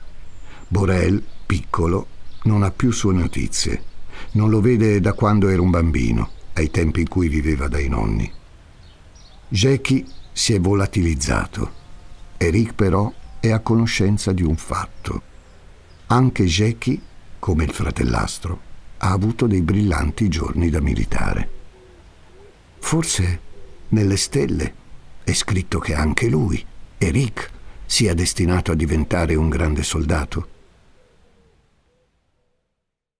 Borel, 0.66 1.22
piccolo, 1.46 2.08
non 2.42 2.64
ha 2.64 2.72
più 2.72 2.90
sue 2.90 3.14
notizie. 3.14 3.82
Non 4.32 4.50
lo 4.50 4.60
vede 4.60 4.98
da 4.98 5.12
quando 5.12 5.48
era 5.48 5.62
un 5.62 5.70
bambino, 5.70 6.30
ai 6.54 6.68
tempi 6.72 7.02
in 7.02 7.08
cui 7.08 7.28
viveva 7.28 7.68
dai 7.68 7.88
nonni. 7.88 8.28
Jackie 9.46 10.04
si 10.32 10.52
è 10.52 10.58
volatilizzato. 10.58 11.72
Eric 12.38 12.74
però 12.74 13.12
è 13.38 13.50
a 13.52 13.60
conoscenza 13.60 14.32
di 14.32 14.42
un 14.42 14.56
fatto. 14.56 15.22
Anche 16.06 16.44
Jackie, 16.46 17.00
come 17.38 17.62
il 17.62 17.70
fratellastro, 17.70 18.68
ha 19.02 19.12
avuto 19.12 19.46
dei 19.46 19.62
brillanti 19.62 20.28
giorni 20.28 20.68
da 20.68 20.80
militare. 20.80 21.48
Forse 22.78 23.40
nelle 23.88 24.16
stelle 24.16 24.74
è 25.24 25.32
scritto 25.32 25.78
che 25.78 25.94
anche 25.94 26.28
lui, 26.28 26.64
Eric, 26.98 27.50
sia 27.86 28.14
destinato 28.14 28.72
a 28.72 28.74
diventare 28.74 29.34
un 29.34 29.48
grande 29.48 29.82
soldato. 29.82 30.48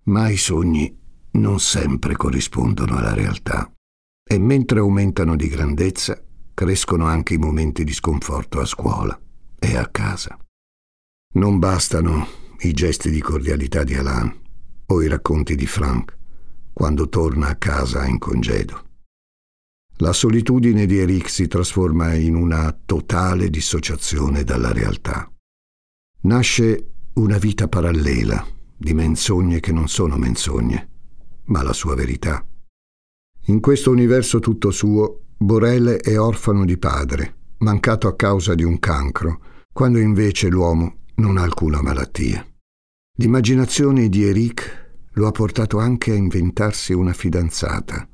Ma 0.04 0.28
i 0.28 0.36
sogni 0.36 0.96
non 1.32 1.60
sempre 1.60 2.14
corrispondono 2.16 2.96
alla 2.96 3.14
realtà 3.14 3.70
e 4.22 4.38
mentre 4.38 4.80
aumentano 4.80 5.34
di 5.34 5.48
grandezza 5.48 6.20
crescono 6.52 7.06
anche 7.06 7.34
i 7.34 7.38
momenti 7.38 7.84
di 7.84 7.92
sconforto 7.92 8.60
a 8.60 8.66
scuola 8.66 9.18
e 9.58 9.76
a 9.76 9.86
casa. 9.88 10.36
Non 11.34 11.58
bastano 11.58 12.26
i 12.60 12.72
gesti 12.72 13.10
di 13.10 13.20
cordialità 13.20 13.82
di 13.82 13.94
Alain 13.94 14.40
o 14.90 15.02
i 15.02 15.08
racconti 15.08 15.54
di 15.54 15.66
Frank 15.66 16.16
quando 16.72 17.08
torna 17.08 17.48
a 17.48 17.56
casa 17.56 18.06
in 18.06 18.18
congedo. 18.18 18.84
La 19.96 20.12
solitudine 20.12 20.86
di 20.86 20.98
Eric 20.98 21.28
si 21.28 21.46
trasforma 21.46 22.14
in 22.14 22.34
una 22.34 22.74
totale 22.86 23.50
dissociazione 23.50 24.44
dalla 24.44 24.72
realtà. 24.72 25.30
Nasce 26.22 26.92
una 27.14 27.36
vita 27.36 27.68
parallela 27.68 28.46
di 28.74 28.94
menzogne 28.94 29.60
che 29.60 29.72
non 29.72 29.88
sono 29.88 30.16
menzogne, 30.16 30.88
ma 31.46 31.62
la 31.62 31.74
sua 31.74 31.94
verità. 31.94 32.42
In 33.46 33.60
questo 33.60 33.90
universo 33.90 34.38
tutto 34.38 34.70
suo, 34.70 35.24
Borel 35.36 35.98
è 36.00 36.18
orfano 36.18 36.64
di 36.64 36.78
padre, 36.78 37.34
mancato 37.58 38.08
a 38.08 38.16
causa 38.16 38.54
di 38.54 38.62
un 38.62 38.78
cancro, 38.78 39.40
quando 39.70 39.98
invece 39.98 40.48
l'uomo 40.48 41.00
non 41.16 41.36
ha 41.36 41.42
alcuna 41.42 41.82
malattia. 41.82 42.46
L'immaginazione 43.18 44.08
di 44.08 44.24
Eric 44.24 44.79
lo 45.14 45.26
ha 45.26 45.30
portato 45.32 45.78
anche 45.78 46.12
a 46.12 46.16
inventarsi 46.16 46.92
una 46.92 47.12
fidanzata, 47.12 48.08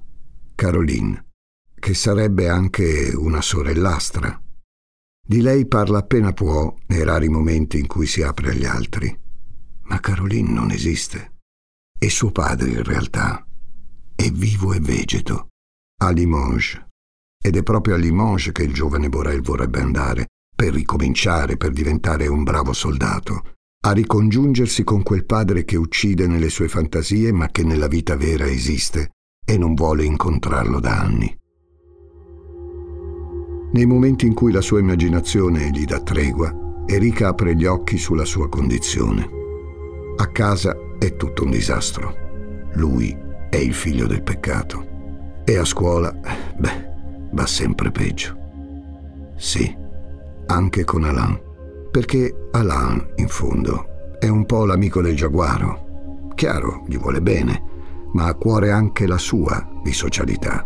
Caroline 0.55 1.27
che 1.87 1.95
sarebbe 1.95 2.49
anche 2.49 3.13
una 3.15 3.41
sorellastra. 3.41 4.43
Di 5.25 5.41
lei 5.41 5.69
parla 5.69 5.99
appena 5.99 6.33
può 6.33 6.75
nei 6.89 7.05
rari 7.05 7.29
momenti 7.29 7.79
in 7.79 7.87
cui 7.87 8.07
si 8.07 8.23
apre 8.23 8.51
agli 8.51 8.65
altri. 8.65 9.17
Ma 9.83 10.01
Caroline 10.01 10.51
non 10.51 10.73
esiste. 10.73 11.35
E 11.97 12.11
suo 12.11 12.33
padre, 12.33 12.71
in 12.71 12.83
realtà, 12.83 13.47
è 14.17 14.31
vivo 14.31 14.73
e 14.73 14.81
vegeto, 14.81 15.49
a 16.03 16.11
Limoges. 16.11 16.85
Ed 17.41 17.57
è 17.57 17.63
proprio 17.63 17.95
a 17.95 17.99
Limoges 17.99 18.53
che 18.53 18.65
il 18.65 18.73
giovane 18.73 19.09
Borel 19.09 19.43
vorrebbe 19.43 19.81
andare, 19.81 20.27
per 20.57 20.73
ricominciare, 20.73 21.57
per 21.57 21.71
diventare 21.71 22.27
un 22.27 22.43
bravo 22.43 22.73
soldato, 22.73 23.56
a 23.87 23.93
ricongiungersi 23.93 24.83
con 24.83 25.05
quel 25.05 25.25
padre 25.25 25.65
che 25.65 25.77
uccide 25.77 26.27
nelle 26.27 26.49
sue 26.49 26.67
fantasie 26.67 27.31
ma 27.31 27.47
che 27.51 27.63
nella 27.63 27.87
vita 27.87 28.17
vera 28.17 28.45
esiste 28.45 29.11
e 29.45 29.57
non 29.57 29.75
vuole 29.75 30.05
incontrarlo 30.05 30.81
da 30.81 30.99
anni. 30.99 31.33
Nei 33.71 33.87
momenti 33.87 34.27
in 34.27 34.35
cui 34.35 34.51
la 34.51 34.61
sua 34.61 34.81
immaginazione 34.81 35.71
gli 35.71 35.85
dà 35.85 36.01
tregua, 36.01 36.53
Erika 36.85 37.29
apre 37.29 37.55
gli 37.55 37.65
occhi 37.65 37.97
sulla 37.97 38.25
sua 38.25 38.49
condizione. 38.49 39.29
A 40.17 40.33
casa 40.33 40.77
è 40.99 41.15
tutto 41.15 41.45
un 41.45 41.51
disastro. 41.51 42.13
Lui 42.75 43.17
è 43.49 43.57
il 43.57 43.75
figlio 43.75 44.09
del 44.09 44.25
peccato. 44.25 45.43
E 45.45 45.57
a 45.59 45.65
scuola, 45.65 46.13
beh, 46.59 46.89
va 47.31 47.47
sempre 47.47 47.93
peggio. 47.93 48.37
Sì, 49.37 49.73
anche 50.47 50.85
con 50.85 51.05
Alain. 51.05 51.46
Perché 51.97 52.49
Alain, 52.51 53.15
in 53.15 53.29
fondo, 53.29 54.19
è 54.19 54.29
un 54.29 54.45
po' 54.45 54.67
l'amico 54.67 55.01
del 55.01 55.17
giaguaro. 55.17 56.29
Chiaro, 56.35 56.85
gli 56.87 56.99
vuole 56.99 57.23
bene, 57.23 57.63
ma 58.13 58.25
ha 58.25 58.29
a 58.29 58.35
cuore 58.35 58.71
anche 58.71 59.07
la 59.07 59.17
sua 59.17 59.67
di 59.83 59.95
socialità 59.95 60.63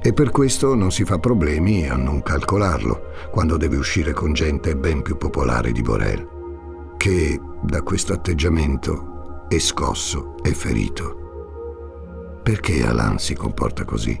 e 0.00 0.12
per 0.12 0.30
questo 0.30 0.76
non 0.76 0.92
si 0.92 1.04
fa 1.04 1.18
problemi 1.18 1.88
a 1.88 1.96
non 1.96 2.22
calcolarlo 2.22 3.06
quando 3.32 3.56
deve 3.56 3.76
uscire 3.76 4.12
con 4.12 4.32
gente 4.34 4.76
ben 4.76 5.02
più 5.02 5.16
popolare 5.16 5.72
di 5.72 5.82
Borel, 5.82 6.94
che 6.96 7.40
da 7.60 7.82
questo 7.82 8.12
atteggiamento 8.12 9.46
è 9.48 9.58
scosso 9.58 10.36
e 10.44 10.54
ferito. 10.54 12.40
Perché 12.44 12.86
Alain 12.86 13.18
si 13.18 13.34
comporta 13.34 13.84
così? 13.84 14.16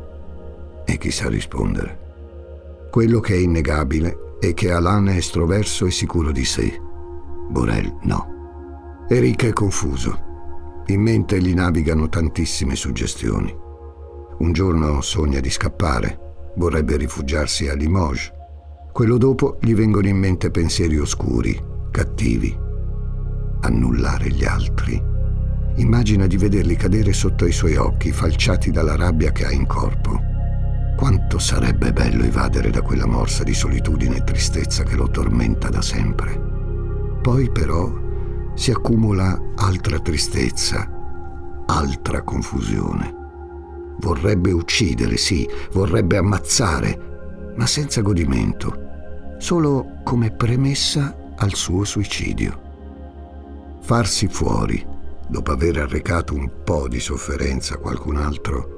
E 0.84 0.98
chissà 0.98 1.28
rispondere. 1.28 2.88
Quello 2.90 3.20
che 3.20 3.34
è 3.34 3.38
innegabile 3.38 4.26
è 4.40 4.54
che 4.54 4.70
Alain 4.70 5.06
è 5.06 5.16
estroverso 5.16 5.86
e 5.86 5.90
sicuro 5.90 6.30
di 6.30 6.44
sé. 6.44 6.80
Borel 7.48 7.92
no. 8.02 9.06
Eric 9.08 9.46
è 9.46 9.52
confuso. 9.52 10.26
In 10.86 11.00
mente 11.00 11.40
gli 11.40 11.54
navigano 11.54 12.08
tantissime 12.08 12.76
suggestioni. 12.76 13.54
Un 14.38 14.52
giorno 14.52 15.00
sogna 15.00 15.40
di 15.40 15.50
scappare, 15.50 16.52
vorrebbe 16.56 16.96
rifugiarsi 16.96 17.68
a 17.68 17.74
Limoges. 17.74 18.32
Quello 18.92 19.16
dopo 19.16 19.58
gli 19.60 19.74
vengono 19.74 20.08
in 20.08 20.16
mente 20.16 20.50
pensieri 20.50 20.98
oscuri, 20.98 21.60
cattivi. 21.90 22.56
Annullare 23.60 24.28
gli 24.28 24.44
altri. 24.44 25.02
Immagina 25.76 26.26
di 26.26 26.36
vederli 26.36 26.76
cadere 26.76 27.12
sotto 27.12 27.44
i 27.46 27.52
suoi 27.52 27.76
occhi, 27.76 28.12
falciati 28.12 28.70
dalla 28.70 28.96
rabbia 28.96 29.32
che 29.32 29.44
ha 29.44 29.50
in 29.50 29.66
corpo. 29.66 30.20
Quanto 30.98 31.38
sarebbe 31.38 31.92
bello 31.92 32.24
evadere 32.24 32.70
da 32.70 32.82
quella 32.82 33.06
morsa 33.06 33.44
di 33.44 33.54
solitudine 33.54 34.16
e 34.16 34.24
tristezza 34.24 34.82
che 34.82 34.96
lo 34.96 35.08
tormenta 35.08 35.68
da 35.68 35.80
sempre. 35.80 36.36
Poi 37.22 37.48
però 37.52 37.88
si 38.54 38.72
accumula 38.72 39.40
altra 39.54 40.00
tristezza, 40.00 40.90
altra 41.66 42.22
confusione. 42.22 43.14
Vorrebbe 44.00 44.50
uccidere, 44.50 45.16
sì, 45.18 45.48
vorrebbe 45.70 46.16
ammazzare, 46.16 47.52
ma 47.54 47.66
senza 47.68 48.00
godimento, 48.00 49.36
solo 49.38 50.00
come 50.02 50.32
premessa 50.32 51.16
al 51.36 51.54
suo 51.54 51.84
suicidio. 51.84 52.60
Farsi 53.82 54.26
fuori, 54.26 54.84
dopo 55.28 55.52
aver 55.52 55.78
arrecato 55.78 56.34
un 56.34 56.50
po' 56.64 56.88
di 56.88 56.98
sofferenza 56.98 57.74
a 57.74 57.78
qualcun 57.78 58.16
altro, 58.16 58.77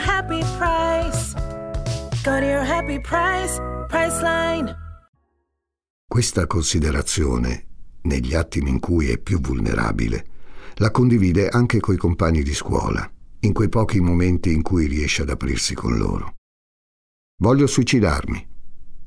happy 0.00 0.40
price. 0.58 1.34
Go 2.24 2.38
to 2.40 2.46
your 2.46 2.64
happy 2.64 3.00
price, 3.00 3.60
Priceline. 3.88 4.74
Questa 6.06 6.46
considerazione, 6.46 7.66
negli 8.02 8.34
attimi 8.34 8.70
in 8.70 8.80
cui 8.80 9.10
è 9.10 9.18
più 9.18 9.40
vulnerabile, 9.40 10.26
la 10.76 10.90
condivide 10.90 11.48
anche 11.48 11.78
coi 11.78 11.96
compagni 11.96 12.42
di 12.42 12.54
scuola, 12.54 13.08
in 13.40 13.52
quei 13.52 13.68
pochi 13.68 14.00
momenti 14.00 14.52
in 14.52 14.62
cui 14.62 14.86
riesce 14.86 15.22
ad 15.22 15.30
aprirsi 15.30 15.74
con 15.74 15.96
loro. 15.96 16.34
Voglio 17.42 17.66
suicidarmi, 17.66 18.48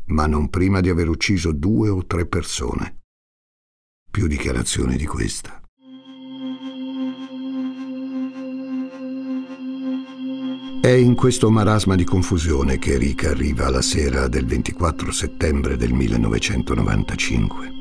ma 0.06 0.28
non 0.28 0.50
prima 0.50 0.82
di 0.82 0.90
aver 0.90 1.10
ucciso 1.10 1.52
due 1.52 1.90
o 1.90 2.06
tre 2.06 2.26
persone. 2.26 3.02
Più 4.10 4.28
dichiarazioni 4.28 4.96
di 4.96 5.06
questa. 5.06 5.63
È 10.84 10.90
in 10.90 11.16
questo 11.16 11.50
marasma 11.50 11.96
di 11.96 12.04
confusione 12.04 12.78
che 12.78 12.98
Rick 12.98 13.24
arriva 13.24 13.70
la 13.70 13.82
sera 13.82 14.28
del 14.28 14.46
24 14.46 15.14
settembre 15.14 15.78
del 15.78 15.94
1995. 15.94 17.72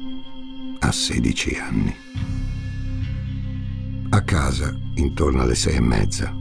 Ha 0.79 0.93
16 0.93 1.55
anni. 1.57 1.93
A 4.11 4.23
casa, 4.23 4.73
intorno 4.95 5.43
alle 5.43 5.57
sei 5.57 5.79
e 5.79 5.81
mezza, 5.81 6.33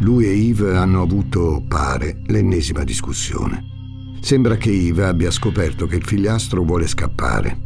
lui 0.00 0.24
e 0.26 0.32
Yves 0.32 0.74
hanno 0.74 1.02
avuto, 1.02 1.62
pare, 1.68 2.20
l'ennesima 2.26 2.82
discussione. 2.82 4.16
Sembra 4.20 4.56
che 4.56 4.70
Yves 4.70 5.04
abbia 5.04 5.30
scoperto 5.30 5.86
che 5.86 5.94
il 5.94 6.04
figliastro 6.04 6.64
vuole 6.64 6.88
scappare 6.88 7.56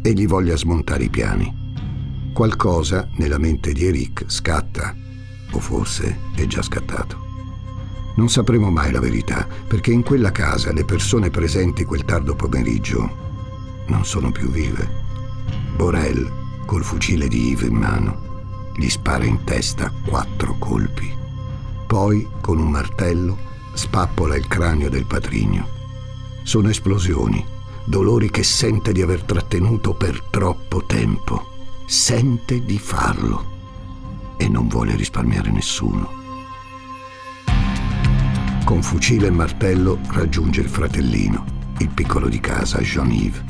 e 0.00 0.12
gli 0.12 0.28
voglia 0.28 0.56
smontare 0.56 1.02
i 1.02 1.10
piani. 1.10 1.52
Qualcosa 2.32 3.08
nella 3.16 3.38
mente 3.38 3.72
di 3.72 3.84
Eric 3.84 4.26
scatta, 4.28 4.94
o 5.50 5.58
forse 5.58 6.18
è 6.36 6.46
già 6.46 6.62
scattato. 6.62 7.25
Non 8.16 8.28
sapremo 8.28 8.70
mai 8.70 8.92
la 8.92 9.00
verità, 9.00 9.46
perché 9.66 9.92
in 9.92 10.02
quella 10.02 10.32
casa 10.32 10.72
le 10.72 10.84
persone 10.84 11.30
presenti 11.30 11.84
quel 11.84 12.04
tardo 12.04 12.34
pomeriggio 12.34 13.24
non 13.86 14.04
sono 14.04 14.32
più 14.32 14.50
vive. 14.50 15.04
Borel, 15.76 16.30
col 16.64 16.82
fucile 16.82 17.28
di 17.28 17.50
Yves 17.50 17.68
in 17.68 17.76
mano, 17.76 18.72
gli 18.74 18.88
spara 18.88 19.24
in 19.24 19.44
testa 19.44 19.92
quattro 20.04 20.56
colpi. 20.58 21.14
Poi, 21.86 22.28
con 22.40 22.58
un 22.58 22.70
martello, 22.70 23.38
spappola 23.74 24.36
il 24.36 24.48
cranio 24.48 24.90
del 24.90 25.04
patrigno. 25.04 25.68
Sono 26.42 26.68
esplosioni, 26.68 27.44
dolori 27.84 28.30
che 28.30 28.42
sente 28.42 28.92
di 28.92 29.02
aver 29.02 29.22
trattenuto 29.22 29.94
per 29.94 30.22
troppo 30.30 30.84
tempo. 30.84 31.54
Sente 31.86 32.64
di 32.64 32.78
farlo 32.78 33.54
e 34.36 34.48
non 34.48 34.68
vuole 34.68 34.96
risparmiare 34.96 35.50
nessuno. 35.50 36.15
Con 38.66 38.82
fucile 38.82 39.28
e 39.28 39.30
martello 39.30 40.00
raggiunge 40.08 40.60
il 40.60 40.68
fratellino, 40.68 41.44
il 41.78 41.88
piccolo 41.88 42.28
di 42.28 42.40
casa, 42.40 42.80
Jean-Yves, 42.80 43.44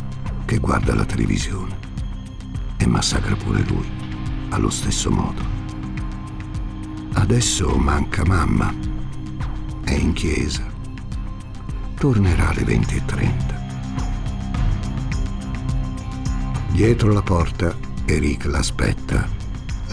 che 0.45 0.59
guarda 0.59 0.95
la 0.95 1.07
televisione. 1.07 1.75
E 2.77 2.87
massacra 2.87 3.35
pure 3.35 3.65
lui, 3.67 3.91
allo 4.51 4.69
stesso 4.69 5.11
modo. 5.11 5.43
Adesso 7.15 7.79
manca 7.79 8.27
mamma. 8.27 8.71
È 9.83 9.95
in 9.95 10.13
chiesa. 10.13 10.71
Tornerà 11.95 12.51
alle 12.51 12.65
20.30. 12.65 13.33
Dietro 16.73 17.11
la 17.15 17.23
porta, 17.23 17.75
Eric 18.05 18.45
l'aspetta, 18.45 19.27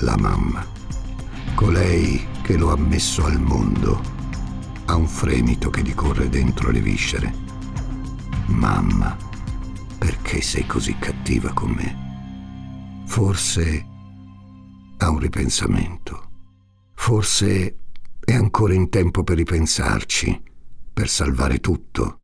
la 0.01 0.17
mamma. 0.19 0.65
Colei 1.55 2.27
che 2.41 2.57
lo 2.57 2.73
ha 2.73 2.77
messo 2.77 3.23
al 3.23 3.39
mondo 3.39 4.12
ha 4.85 4.95
un 4.95 5.07
fremito 5.07 5.69
che 5.69 5.81
gli 5.81 5.93
corre 5.93 6.29
dentro 6.29 6.71
le 6.71 6.81
viscere. 6.81 7.33
Mamma, 8.47 9.17
perché 9.97 10.41
sei 10.41 10.65
così 10.65 10.97
cattiva 10.97 11.53
con 11.53 11.71
me? 11.71 13.03
Forse 13.05 13.87
ha 14.97 15.09
un 15.09 15.19
ripensamento. 15.19 16.29
Forse 16.93 17.77
è 18.19 18.33
ancora 18.33 18.73
in 18.73 18.89
tempo 18.89 19.23
per 19.23 19.37
ripensarci, 19.37 20.43
per 20.93 21.09
salvare 21.09 21.59
tutto. 21.59 22.19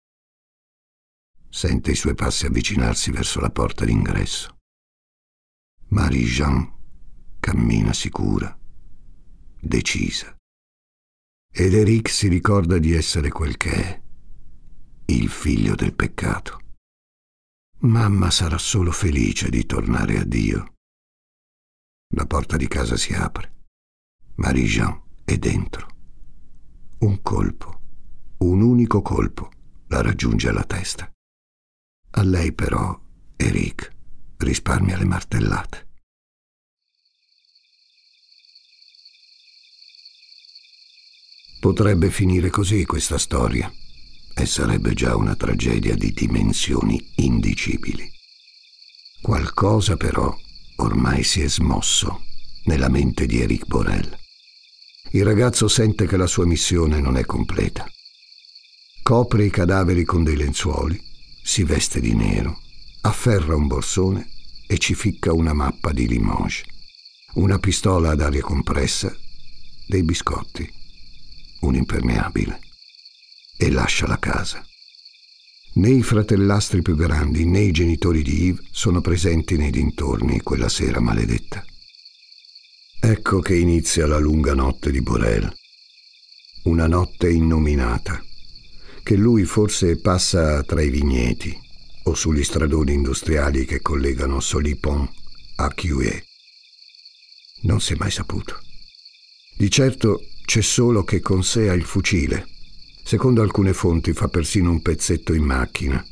Sente 1.50 1.92
i 1.92 1.96
suoi 1.96 2.16
passi 2.16 2.46
avvicinarsi 2.46 3.12
verso 3.12 3.40
la 3.40 3.50
porta 3.50 3.84
d'ingresso. 3.84 4.56
Marie-Jean 5.88 6.72
cammina 7.40 7.94
sicura, 7.94 8.56
decisa. 9.60 10.39
Ed 11.52 11.74
Eric 11.74 12.10
si 12.10 12.28
ricorda 12.28 12.78
di 12.78 12.94
essere 12.94 13.30
quel 13.30 13.58
che 13.58 13.72
è, 13.72 14.02
il 15.06 15.30
figlio 15.30 15.76
del 15.76 15.94
peccato. 15.94 16.60
Mamma 17.80 18.30
sarà 18.30 18.58
solo 18.58 18.92
felice 18.92 19.50
di 19.50 19.66
tornare 19.66 20.20
a 20.20 20.24
Dio. 20.24 20.74
La 22.16 22.26
porta 22.26 22.56
di 22.56 22.68
casa 22.68 22.96
si 22.96 23.14
apre. 23.14 23.54
Marie-Jean 24.36 25.02
è 25.26 25.38
dentro. 25.38 25.88
Un 27.00 27.22
colpo, 27.22 27.82
un 28.40 28.62
unico 28.62 29.02
colpo, 29.02 29.50
la 29.88 30.02
raggiunge 30.02 30.50
alla 30.50 30.64
testa. 30.64 31.12
A 32.12 32.24
lei 32.24 32.54
però, 32.54 33.00
Eric, 33.36 33.90
risparmia 34.38 34.98
le 34.98 35.06
martellate. 35.06 35.89
Potrebbe 41.60 42.10
finire 42.10 42.50
così 42.50 42.86
questa 42.86 43.18
storia 43.18 43.70
e 44.34 44.46
sarebbe 44.46 44.94
già 44.94 45.18
una 45.18 45.36
tragedia 45.36 45.94
di 45.94 46.14
dimensioni 46.14 47.12
indicibili. 47.16 48.10
Qualcosa 49.22 49.98
però 49.98 50.34
ormai 50.78 51.22
si 51.26 51.42
è 51.42 51.50
smosso 51.50 52.24
nella 52.64 52.88
mente 52.88 53.26
di 53.26 53.42
Eric 53.42 53.66
Borel. 53.66 54.18
Il 55.12 55.26
ragazzo 55.26 55.68
sente 55.68 56.08
che 56.08 56.16
la 56.16 56.28
sua 56.28 56.46
missione 56.46 57.02
non 57.02 57.18
è 57.18 57.26
completa. 57.26 57.86
Copre 59.04 59.44
i 59.44 59.50
cadaveri 59.50 60.06
con 60.06 60.24
dei 60.24 60.38
lenzuoli, 60.38 60.98
si 61.44 61.64
veste 61.64 62.00
di 62.00 62.14
nero, 62.14 62.62
afferra 63.02 63.58
un 63.58 63.68
borsone 63.68 64.30
e 64.66 64.78
ci 64.78 64.96
ficca 64.96 65.34
una 65.34 65.52
mappa 65.52 65.92
di 65.92 66.08
Limoges, 66.08 66.64
una 67.34 67.60
pistola 67.60 68.12
ad 68.12 68.22
aria 68.22 68.42
compressa, 68.42 69.14
dei 69.86 70.04
biscotti 70.04 70.78
un 71.62 71.76
impermeabile, 71.76 72.60
e 73.58 73.70
lascia 73.70 74.08
la 74.08 74.20
casa. 74.20 74.64
Né 75.74 75.90
i 75.90 76.02
fratellastri 76.02 76.82
più 76.82 76.96
grandi 76.96 77.46
né 77.46 77.62
i 77.62 77.72
genitori 77.72 78.24
di 78.24 78.46
Yves 78.46 78.68
sono 78.72 79.02
presenti 79.02 79.56
nei 79.56 79.70
dintorni 79.70 80.42
quella 80.42 80.70
sera 80.70 81.00
maledetta. 81.00 81.64
Ecco 83.02 83.40
che 83.40 83.56
inizia 83.56 84.08
la 84.08 84.18
lunga 84.18 84.54
notte 84.54 84.92
di 84.92 85.02
Borel. 85.02 85.54
Una 86.64 86.88
notte 86.88 87.30
innominata, 87.30 88.22
che 89.04 89.16
lui 89.16 89.46
forse 89.46 89.98
passa 89.98 90.64
tra 90.64 90.82
i 90.82 90.90
vigneti 90.90 91.58
o 92.04 92.14
sugli 92.14 92.44
stradoni 92.44 92.94
industriali 92.94 93.66
che 93.66 93.80
collegano 93.80 94.40
Solipon 94.40 95.08
a 95.58 95.70
Chiuet. 95.74 96.24
Non 97.62 97.80
si 97.80 97.94
è 97.94 97.96
mai 97.98 98.12
saputo. 98.12 98.60
Di 99.56 99.70
certo 99.70 100.22
c'è 100.50 100.62
solo 100.62 101.04
che 101.04 101.20
con 101.20 101.44
sé 101.44 101.70
ha 101.70 101.74
il 101.74 101.84
fucile. 101.84 102.48
Secondo 103.04 103.44
alcune 103.44 103.72
fonti 103.72 104.14
fa 104.14 104.30
persino 104.30 104.72
un 104.72 104.82
pezzetto 104.82 105.32
in 105.34 105.44
macchina, 105.44 106.04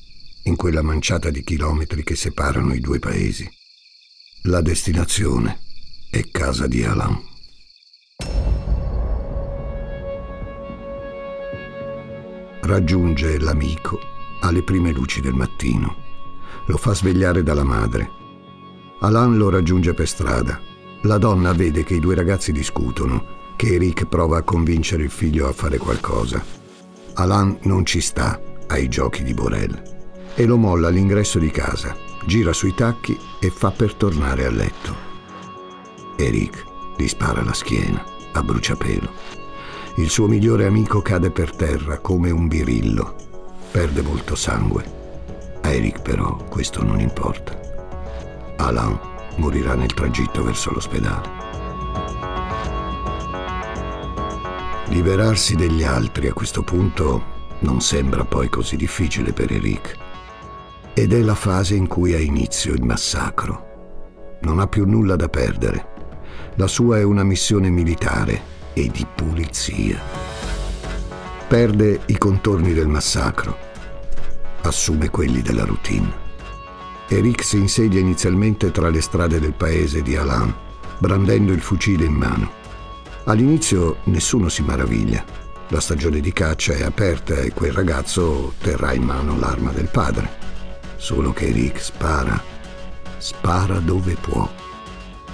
in 0.43 0.56
quella 0.56 0.84
manciata 0.84 1.32
di 1.32 1.43
chilometri 1.43 2.04
che 2.04 2.15
separano 2.15 2.76
i 2.76 2.80
due 2.80 3.00
paesi. 3.00 3.50
La 4.43 4.62
destinazione 4.62 5.62
è 6.12 6.21
casa 6.30 6.67
di 6.67 6.84
Alain. 6.84 7.19
Raggiunge 12.62 13.39
l'amico 13.39 14.00
alle 14.41 14.62
prime 14.62 14.91
luci 14.91 15.19
del 15.19 15.34
mattino. 15.34 15.95
Lo 16.67 16.78
fa 16.78 16.93
svegliare 16.93 17.41
dalla 17.41 17.63
madre. 17.63 18.08
Alain 19.00 19.36
lo 19.36 19.50
raggiunge 19.50 19.95
per 19.95 20.08
strada. 20.08 20.62
La 21.02 21.17
donna 21.17 21.54
vede 21.54 21.84
che 21.84 21.95
i 21.95 22.00
due 22.00 22.13
ragazzi 22.13 22.52
discutono 22.52 23.38
che 23.58 23.74
Eric 23.74 24.06
prova 24.06 24.38
a 24.38 24.43
convincere 24.43 25.04
il 25.04 25.10
figlio 25.10 25.50
a 25.50 25.52
fare 25.52 25.78
qualcosa. 25.78 26.41
Alain 27.15 27.58
non 27.63 27.86
ci 27.86 28.00
sta 28.00 28.39
ai 28.67 28.88
giochi 28.88 29.24
di 29.24 29.34
Borel 29.34 29.96
e 30.36 30.46
lo 30.46 30.58
molla 30.58 30.89
all'ingresso 30.89 31.39
di 31.39 31.50
casa, 31.50 31.98
gira 32.26 32.54
sui 32.54 32.76
tacchi 32.76 33.17
e 33.39 33.50
fa 33.50 33.72
per 33.72 33.96
tornare 33.96 34.46
a 34.46 34.52
letto. 34.52 34.96
Eric 36.17 36.63
gli 36.96 37.08
spara 37.08 37.43
la 37.43 37.54
schiena 37.54 38.04
a 38.34 38.43
bruciapelo. 38.43 39.10
Il 39.96 40.10
suo 40.12 40.28
migliore 40.28 40.67
amico 40.67 41.02
cade 41.02 41.32
per 41.32 41.56
terra 41.56 41.98
come 41.98 42.30
un 42.30 42.48
birillo. 42.48 43.15
Perde 43.72 44.04
molto 44.04 44.36
sangue. 44.36 44.86
A 45.62 45.72
Eric 45.72 46.02
però 46.02 46.36
questo 46.48 46.84
non 46.84 47.00
importa. 47.00 47.60
Alain 48.58 49.00
morirà 49.38 49.74
nel 49.74 49.93
tragitto 49.96 50.43
verso 50.43 50.72
l'ospedale. 50.72 51.46
Liberarsi 54.89 55.56
degli 55.56 55.84
altri 55.84 56.28
a 56.28 56.34
questo 56.34 56.63
punto 56.63 57.36
non 57.60 57.82
sembra 57.82 58.23
poi 58.23 58.47
così 58.47 58.78
difficile 58.78 59.34
per 59.34 59.52
Eric. 59.52 59.97
Ed 60.93 61.12
è 61.12 61.19
la 61.19 61.36
fase 61.36 61.76
in 61.76 61.88
cui 61.88 62.13
ha 62.13 62.19
inizio 62.19 62.73
il 62.73 62.84
massacro. 62.84 64.38
Non 64.41 64.60
ha 64.60 64.67
più 64.67 64.86
nulla 64.86 65.17
da 65.17 65.28
perdere. 65.28 65.95
La 66.56 66.67
sua 66.67 67.00
è 67.00 67.04
una 67.04 67.23
missione 67.23 67.69
militare 67.69 68.41
e 68.73 68.88
di 68.88 69.06
pulizia. 69.13 70.00
Perde 71.47 72.02
i 72.06 72.17
contorni 72.17 72.73
del 72.73 72.88
massacro. 72.88 73.58
Assume 74.62 75.10
quelli 75.10 75.41
della 75.41 75.65
routine. 75.65 76.26
Eric 77.10 77.43
si 77.43 77.58
insedia 77.58 78.00
inizialmente 78.00 78.71
tra 78.71 78.89
le 78.89 79.02
strade 79.02 79.39
del 79.39 79.54
paese 79.54 80.02
di 80.02 80.15
Alain, 80.15 80.54
brandendo 80.97 81.52
il 81.52 81.62
fucile 81.62 82.06
in 82.06 82.13
mano. 82.13 82.65
All'inizio 83.28 83.98
nessuno 84.06 84.48
si 84.48 84.62
maraviglia. 84.62 85.22
La 85.68 85.82
stagione 85.82 86.22
di 86.22 86.32
caccia 86.32 86.72
è 86.72 86.84
aperta 86.84 87.36
e 87.36 87.52
quel 87.52 87.74
ragazzo 87.74 88.54
terrà 88.62 88.94
in 88.94 89.04
mano 89.04 89.38
l'arma 89.38 89.72
del 89.72 89.90
padre. 89.90 90.30
Solo 90.96 91.34
che 91.34 91.48
Eric 91.48 91.82
spara. 91.82 92.42
Spara 93.18 93.80
dove 93.80 94.16
può. 94.16 94.50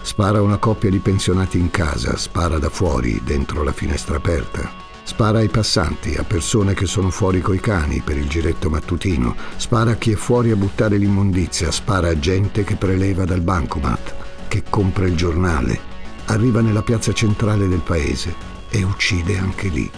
Spara 0.02 0.42
una 0.42 0.58
coppia 0.58 0.90
di 0.90 0.98
pensionati 0.98 1.60
in 1.60 1.70
casa, 1.70 2.18
spara 2.18 2.58
da 2.58 2.70
fuori, 2.70 3.22
dentro 3.24 3.62
la 3.62 3.72
finestra 3.72 4.16
aperta, 4.16 4.82
Spara 5.06 5.40
ai 5.40 5.50
passanti, 5.50 6.16
a 6.16 6.24
persone 6.24 6.74
che 6.74 6.86
sono 6.86 7.10
fuori 7.10 7.42
coi 7.42 7.60
cani 7.60 8.02
per 8.04 8.18
il 8.18 8.28
giretto 8.28 8.70
mattutino, 8.70 9.36
spara 9.58 9.92
a 9.92 9.96
chi 9.96 10.14
è 10.14 10.16
fuori 10.16 10.50
a 10.50 10.56
buttare 10.56 10.98
l'immondizia, 10.98 11.72
spara 11.72 12.08
a 12.08 12.18
gente 12.18 12.64
che 12.64 12.78
preleva 12.78 13.26
dal 13.26 13.42
bancomat, 13.42 14.14
che 14.48 14.64
compra 14.70 15.06
il 15.06 15.16
giornale, 15.16 15.93
arriva 16.26 16.62
nella 16.62 16.84
piazza 16.84 17.14
centrale 17.14 17.68
del 17.68 17.82
paese 17.82 18.36
e 18.70 18.84
uccide 18.84 19.38
anche 19.38 19.68
lì. 19.68 19.90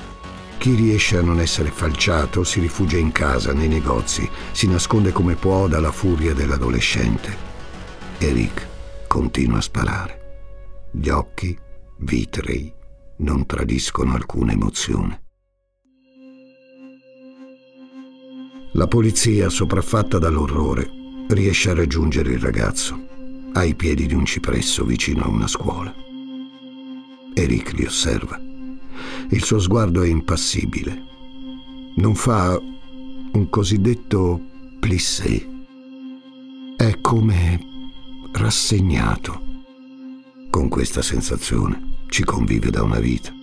Chi 0.57 0.73
riesce 0.73 1.17
a 1.17 1.21
non 1.21 1.39
essere 1.39 1.69
falciato 1.69 2.43
si 2.43 2.59
rifugia 2.59 2.97
in 2.97 3.11
casa, 3.11 3.53
nei 3.53 3.67
negozi, 3.67 4.27
si 4.51 4.67
nasconde 4.67 5.11
come 5.11 5.35
può 5.35 5.67
dalla 5.67 5.91
furia 5.91 6.33
dell'adolescente. 6.33 7.35
Eric 8.17 8.67
continua 9.07 9.57
a 9.57 9.61
sparare. 9.61 10.19
Gli 10.91 11.09
occhi 11.09 11.57
vitrei 11.99 12.73
non 13.17 13.45
tradiscono 13.45 14.13
alcuna 14.13 14.53
emozione. 14.53 15.21
La 18.73 18.87
polizia, 18.87 19.49
sopraffatta 19.49 20.17
dall'orrore, 20.17 20.89
riesce 21.29 21.69
a 21.69 21.75
raggiungere 21.75 22.33
il 22.33 22.39
ragazzo 22.39 22.99
ai 23.53 23.73
piedi 23.75 24.05
di 24.05 24.13
un 24.13 24.25
cipresso 24.25 24.83
vicino 24.83 25.23
a 25.23 25.29
una 25.29 25.47
scuola. 25.47 26.04
Eric 27.37 27.73
li 27.73 27.83
osserva. 27.85 28.39
Il 29.29 29.43
suo 29.43 29.59
sguardo 29.59 30.01
è 30.03 30.07
impassibile. 30.07 31.03
Non 31.97 32.15
fa 32.15 32.57
un 32.57 33.49
cosiddetto 33.49 34.39
plissé. 34.79 35.45
È 36.77 37.01
come 37.01 37.59
rassegnato. 38.31 39.41
Con 40.49 40.69
questa 40.69 41.01
sensazione 41.01 42.05
ci 42.07 42.23
convive 42.23 42.69
da 42.69 42.83
una 42.83 42.99
vita. 42.99 43.33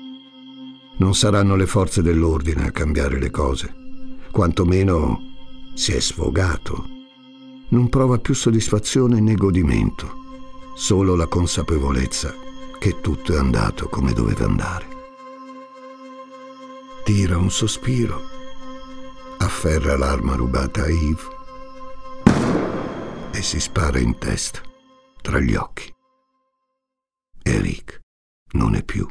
Non 0.97 1.15
saranno 1.15 1.55
le 1.55 1.67
forze 1.67 2.01
dell'ordine 2.01 2.65
a 2.65 2.71
cambiare 2.71 3.19
le 3.19 3.31
cose, 3.31 3.75
quantomeno 4.31 5.21
si 5.75 5.93
è 5.93 6.01
sfogato. 6.01 6.87
Non 7.69 7.91
prova 7.91 8.19
più 8.19 8.35
soddisfazione 8.35 9.21
né 9.21 9.35
godimento, 9.35 10.15
solo 10.75 11.15
la 11.15 11.27
consapevolezza 11.27 12.51
che 12.83 13.01
tutto 13.01 13.33
è 13.33 13.39
andato 13.39 13.89
come 13.89 14.13
doveva 14.13 14.45
andare. 14.45 14.87
Tira 17.05 17.39
un 17.39 17.49
sospiro, 17.49 18.21
afferra 19.39 19.97
l'arma 19.97 20.35
rubata 20.35 20.83
a 20.83 20.89
Yves 20.89 21.29
e 23.31 23.41
si 23.41 23.61
spara 23.61 24.01
in 24.01 24.19
testa, 24.19 24.63
tra 25.21 25.39
gli 25.39 25.55
occhi. 25.55 25.95
Eric 27.45 28.01
non 28.55 28.75
è 28.75 28.83
più. 28.83 29.09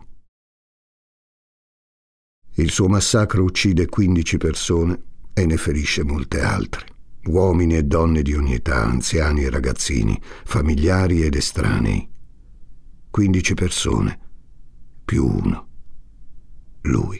Il 2.56 2.72
suo 2.72 2.90
massacro 2.90 3.42
uccide 3.42 3.86
15 3.86 4.36
persone 4.36 5.04
e 5.34 5.46
ne 5.46 5.56
ferisce 5.56 6.04
molte 6.04 6.42
altre, 6.42 6.88
uomini 7.28 7.78
e 7.78 7.84
donne 7.84 8.22
di 8.22 8.34
ogni 8.34 8.56
età, 8.56 8.84
anziani 8.84 9.44
e 9.44 9.50
ragazzini, 9.50 10.22
familiari 10.44 11.24
ed 11.24 11.36
estranei. 11.36 12.11
15 13.12 13.54
persone, 13.56 14.20
più 15.04 15.26
uno, 15.26 15.68
lui. 16.84 17.20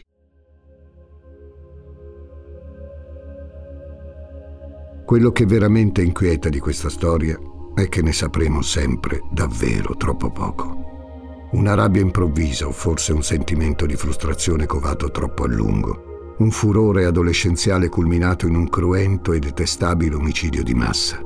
Quello 5.04 5.32
che 5.32 5.44
veramente 5.44 6.00
inquieta 6.00 6.48
di 6.48 6.58
questa 6.60 6.88
storia 6.88 7.38
è 7.74 7.90
che 7.90 8.00
ne 8.00 8.14
sapremo 8.14 8.62
sempre 8.62 9.20
davvero 9.30 9.94
troppo 9.98 10.30
poco. 10.30 11.50
Una 11.52 11.74
rabbia 11.74 12.00
improvvisa 12.00 12.66
o 12.66 12.72
forse 12.72 13.12
un 13.12 13.22
sentimento 13.22 13.84
di 13.84 13.94
frustrazione 13.94 14.64
covato 14.64 15.10
troppo 15.10 15.44
a 15.44 15.48
lungo. 15.48 16.34
Un 16.38 16.50
furore 16.50 17.04
adolescenziale 17.04 17.90
culminato 17.90 18.46
in 18.46 18.54
un 18.54 18.70
cruento 18.70 19.34
e 19.34 19.40
detestabile 19.40 20.14
omicidio 20.14 20.62
di 20.62 20.72
massa. 20.72 21.20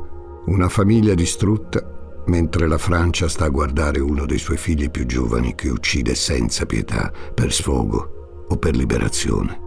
Una 0.46 0.68
famiglia 0.68 1.14
distrutta 1.14 1.95
mentre 2.26 2.66
la 2.66 2.78
Francia 2.78 3.28
sta 3.28 3.46
a 3.46 3.50
guardare 3.50 4.00
uno 4.00 4.26
dei 4.26 4.38
suoi 4.38 4.56
figli 4.56 4.90
più 4.90 5.06
giovani 5.06 5.54
che 5.54 5.68
uccide 5.68 6.14
senza 6.14 6.66
pietà 6.66 7.12
per 7.34 7.52
sfogo 7.52 8.44
o 8.48 8.56
per 8.56 8.74
liberazione. 8.74 9.64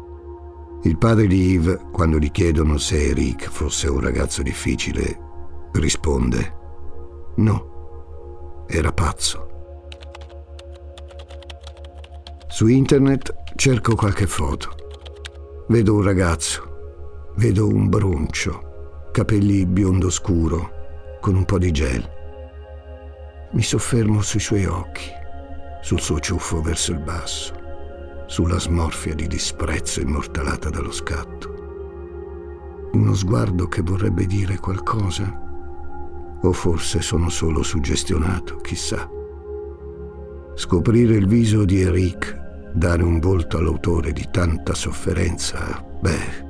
Il 0.83 0.97
padre 0.97 1.27
di 1.27 1.51
Yves, 1.51 1.79
quando 1.91 2.17
gli 2.17 2.31
chiedono 2.31 2.77
se 2.77 3.09
Eric 3.09 3.49
fosse 3.49 3.89
un 3.89 3.99
ragazzo 3.99 4.41
difficile, 4.41 5.19
risponde 5.73 6.57
no, 7.35 8.65
era 8.67 8.91
pazzo. 8.91 9.47
Su 12.47 12.67
internet 12.67 13.33
cerco 13.55 13.95
qualche 13.95 14.27
foto. 14.27 14.75
Vedo 15.67 15.95
un 15.95 16.03
ragazzo, 16.03 17.31
vedo 17.35 17.67
un 17.67 17.89
broncio, 17.89 19.09
capelli 19.11 19.65
biondo 19.65 20.09
scuro, 20.09 21.17
con 21.21 21.35
un 21.35 21.45
po' 21.45 21.57
di 21.57 21.71
gel. 21.71 22.17
Mi 23.51 23.63
soffermo 23.63 24.21
sui 24.21 24.39
suoi 24.39 24.65
occhi, 24.65 25.09
sul 25.81 25.99
suo 25.99 26.19
ciuffo 26.19 26.61
verso 26.61 26.91
il 26.91 26.99
basso, 26.99 27.53
sulla 28.27 28.59
smorfia 28.59 29.15
di 29.15 29.25
disprezzo 29.25 30.01
immortalata 30.01 30.69
dallo 30.69 30.91
scatto. 30.91 32.89
Uno 32.91 33.13
sguardo 33.15 33.67
che 33.67 33.81
vorrebbe 33.81 34.27
dire 34.27 34.59
qualcosa? 34.59 35.47
O 36.41 36.51
forse 36.51 37.01
sono 37.01 37.29
solo 37.29 37.63
suggestionato, 37.63 38.57
chissà. 38.57 39.09
Scoprire 40.53 41.15
il 41.15 41.27
viso 41.27 41.65
di 41.65 41.81
Eric 41.81 42.37
Dare 42.71 43.01
un 43.01 43.19
volto 43.19 43.57
all'autore 43.57 44.13
di 44.13 44.27
tanta 44.29 44.75
sofferenza, 44.75 45.83
beh, 45.99 46.47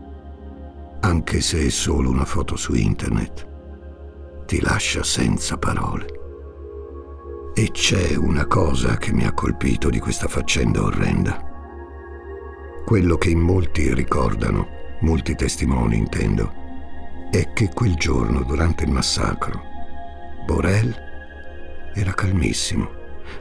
anche 0.99 1.39
se 1.39 1.65
è 1.65 1.69
solo 1.69 2.09
una 2.09 2.25
foto 2.25 2.57
su 2.57 2.75
internet, 2.75 3.47
ti 4.45 4.59
lascia 4.59 5.01
senza 5.01 5.57
parole. 5.57 6.18
E 7.60 7.72
c'è 7.72 8.15
una 8.15 8.45
cosa 8.45 8.95
che 8.95 9.12
mi 9.12 9.26
ha 9.26 9.34
colpito 9.34 9.89
di 9.89 10.00
questa 10.00 10.30
faccenda 10.30 10.82
orrenda. 10.82 11.43
Quello 12.86 13.17
che 13.17 13.32
in 13.32 13.39
molti 13.39 13.93
ricordano, 13.93 14.95
molti 15.02 15.36
testimoni 15.36 15.98
intendo, 15.98 16.54
è 17.30 17.52
che 17.52 17.67
quel 17.74 17.95
giorno, 17.95 18.43
durante 18.43 18.86
il 18.86 18.91
massacro, 18.91 19.62
Borel 20.45 20.95
era 21.93 22.13
calmissimo, 22.13 22.89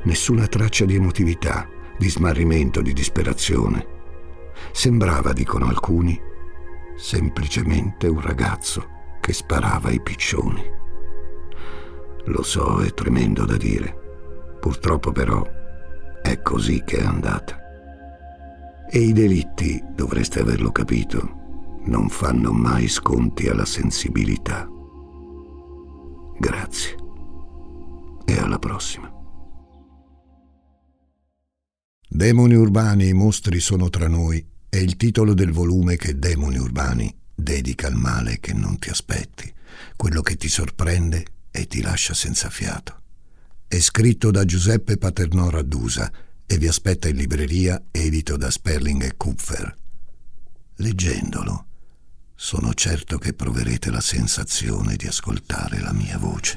nessuna 0.02 0.48
traccia 0.48 0.84
di 0.84 0.96
emotività 0.96 1.68
di 1.96 2.10
smarrimento, 2.10 2.82
di 2.82 2.92
disperazione. 2.92 3.86
Sembrava, 4.72 5.32
dicono 5.32 5.68
alcuni, 5.68 6.20
semplicemente 6.96 8.08
un 8.08 8.20
ragazzo 8.20 8.88
che 9.20 9.32
sparava 9.32 9.90
ai 9.90 10.00
piccioni. 10.00 10.64
Lo 12.24 12.42
so, 12.42 12.80
è 12.80 12.92
tremendo 12.92 13.44
da 13.44 13.56
dire. 13.56 14.06
Purtroppo 14.60 15.12
però 15.12 15.46
è 16.22 16.42
così 16.42 16.82
che 16.84 16.98
è 16.98 17.04
andata. 17.04 17.58
E 18.90 18.98
i 18.98 19.12
delitti, 19.12 19.82
dovreste 19.94 20.40
averlo 20.40 20.72
capito, 20.72 21.80
non 21.84 22.08
fanno 22.08 22.52
mai 22.52 22.88
sconti 22.88 23.48
alla 23.48 23.64
sensibilità. 23.64 24.68
Alla 28.48 28.58
prossima. 28.58 29.12
Demoni 32.08 32.54
urbani, 32.54 33.08
i 33.08 33.12
mostri 33.12 33.60
sono 33.60 33.90
tra 33.90 34.08
noi 34.08 34.44
è 34.68 34.78
il 34.78 34.96
titolo 34.96 35.34
del 35.34 35.52
volume 35.52 35.96
che 35.96 36.18
Demoni 36.18 36.56
urbani 36.56 37.14
dedica 37.34 37.86
al 37.88 37.94
male 37.94 38.40
che 38.40 38.54
non 38.54 38.78
ti 38.78 38.88
aspetti, 38.88 39.52
quello 39.96 40.22
che 40.22 40.36
ti 40.36 40.48
sorprende 40.48 41.24
e 41.50 41.66
ti 41.66 41.82
lascia 41.82 42.14
senza 42.14 42.48
fiato. 42.48 43.02
È 43.70 43.78
scritto 43.80 44.30
da 44.30 44.46
Giuseppe 44.46 44.96
Paternò 44.96 45.50
Raddusa 45.50 46.10
e 46.46 46.56
vi 46.56 46.66
aspetta 46.66 47.06
in 47.06 47.16
libreria 47.16 47.82
edito 47.90 48.38
da 48.38 48.50
Sperling 48.50 49.02
e 49.02 49.14
Kupfer. 49.14 49.76
Leggendolo, 50.76 51.66
sono 52.34 52.72
certo 52.72 53.18
che 53.18 53.34
proverete 53.34 53.90
la 53.90 54.00
sensazione 54.00 54.96
di 54.96 55.06
ascoltare 55.06 55.80
la 55.80 55.92
mia 55.92 56.16
voce. 56.16 56.56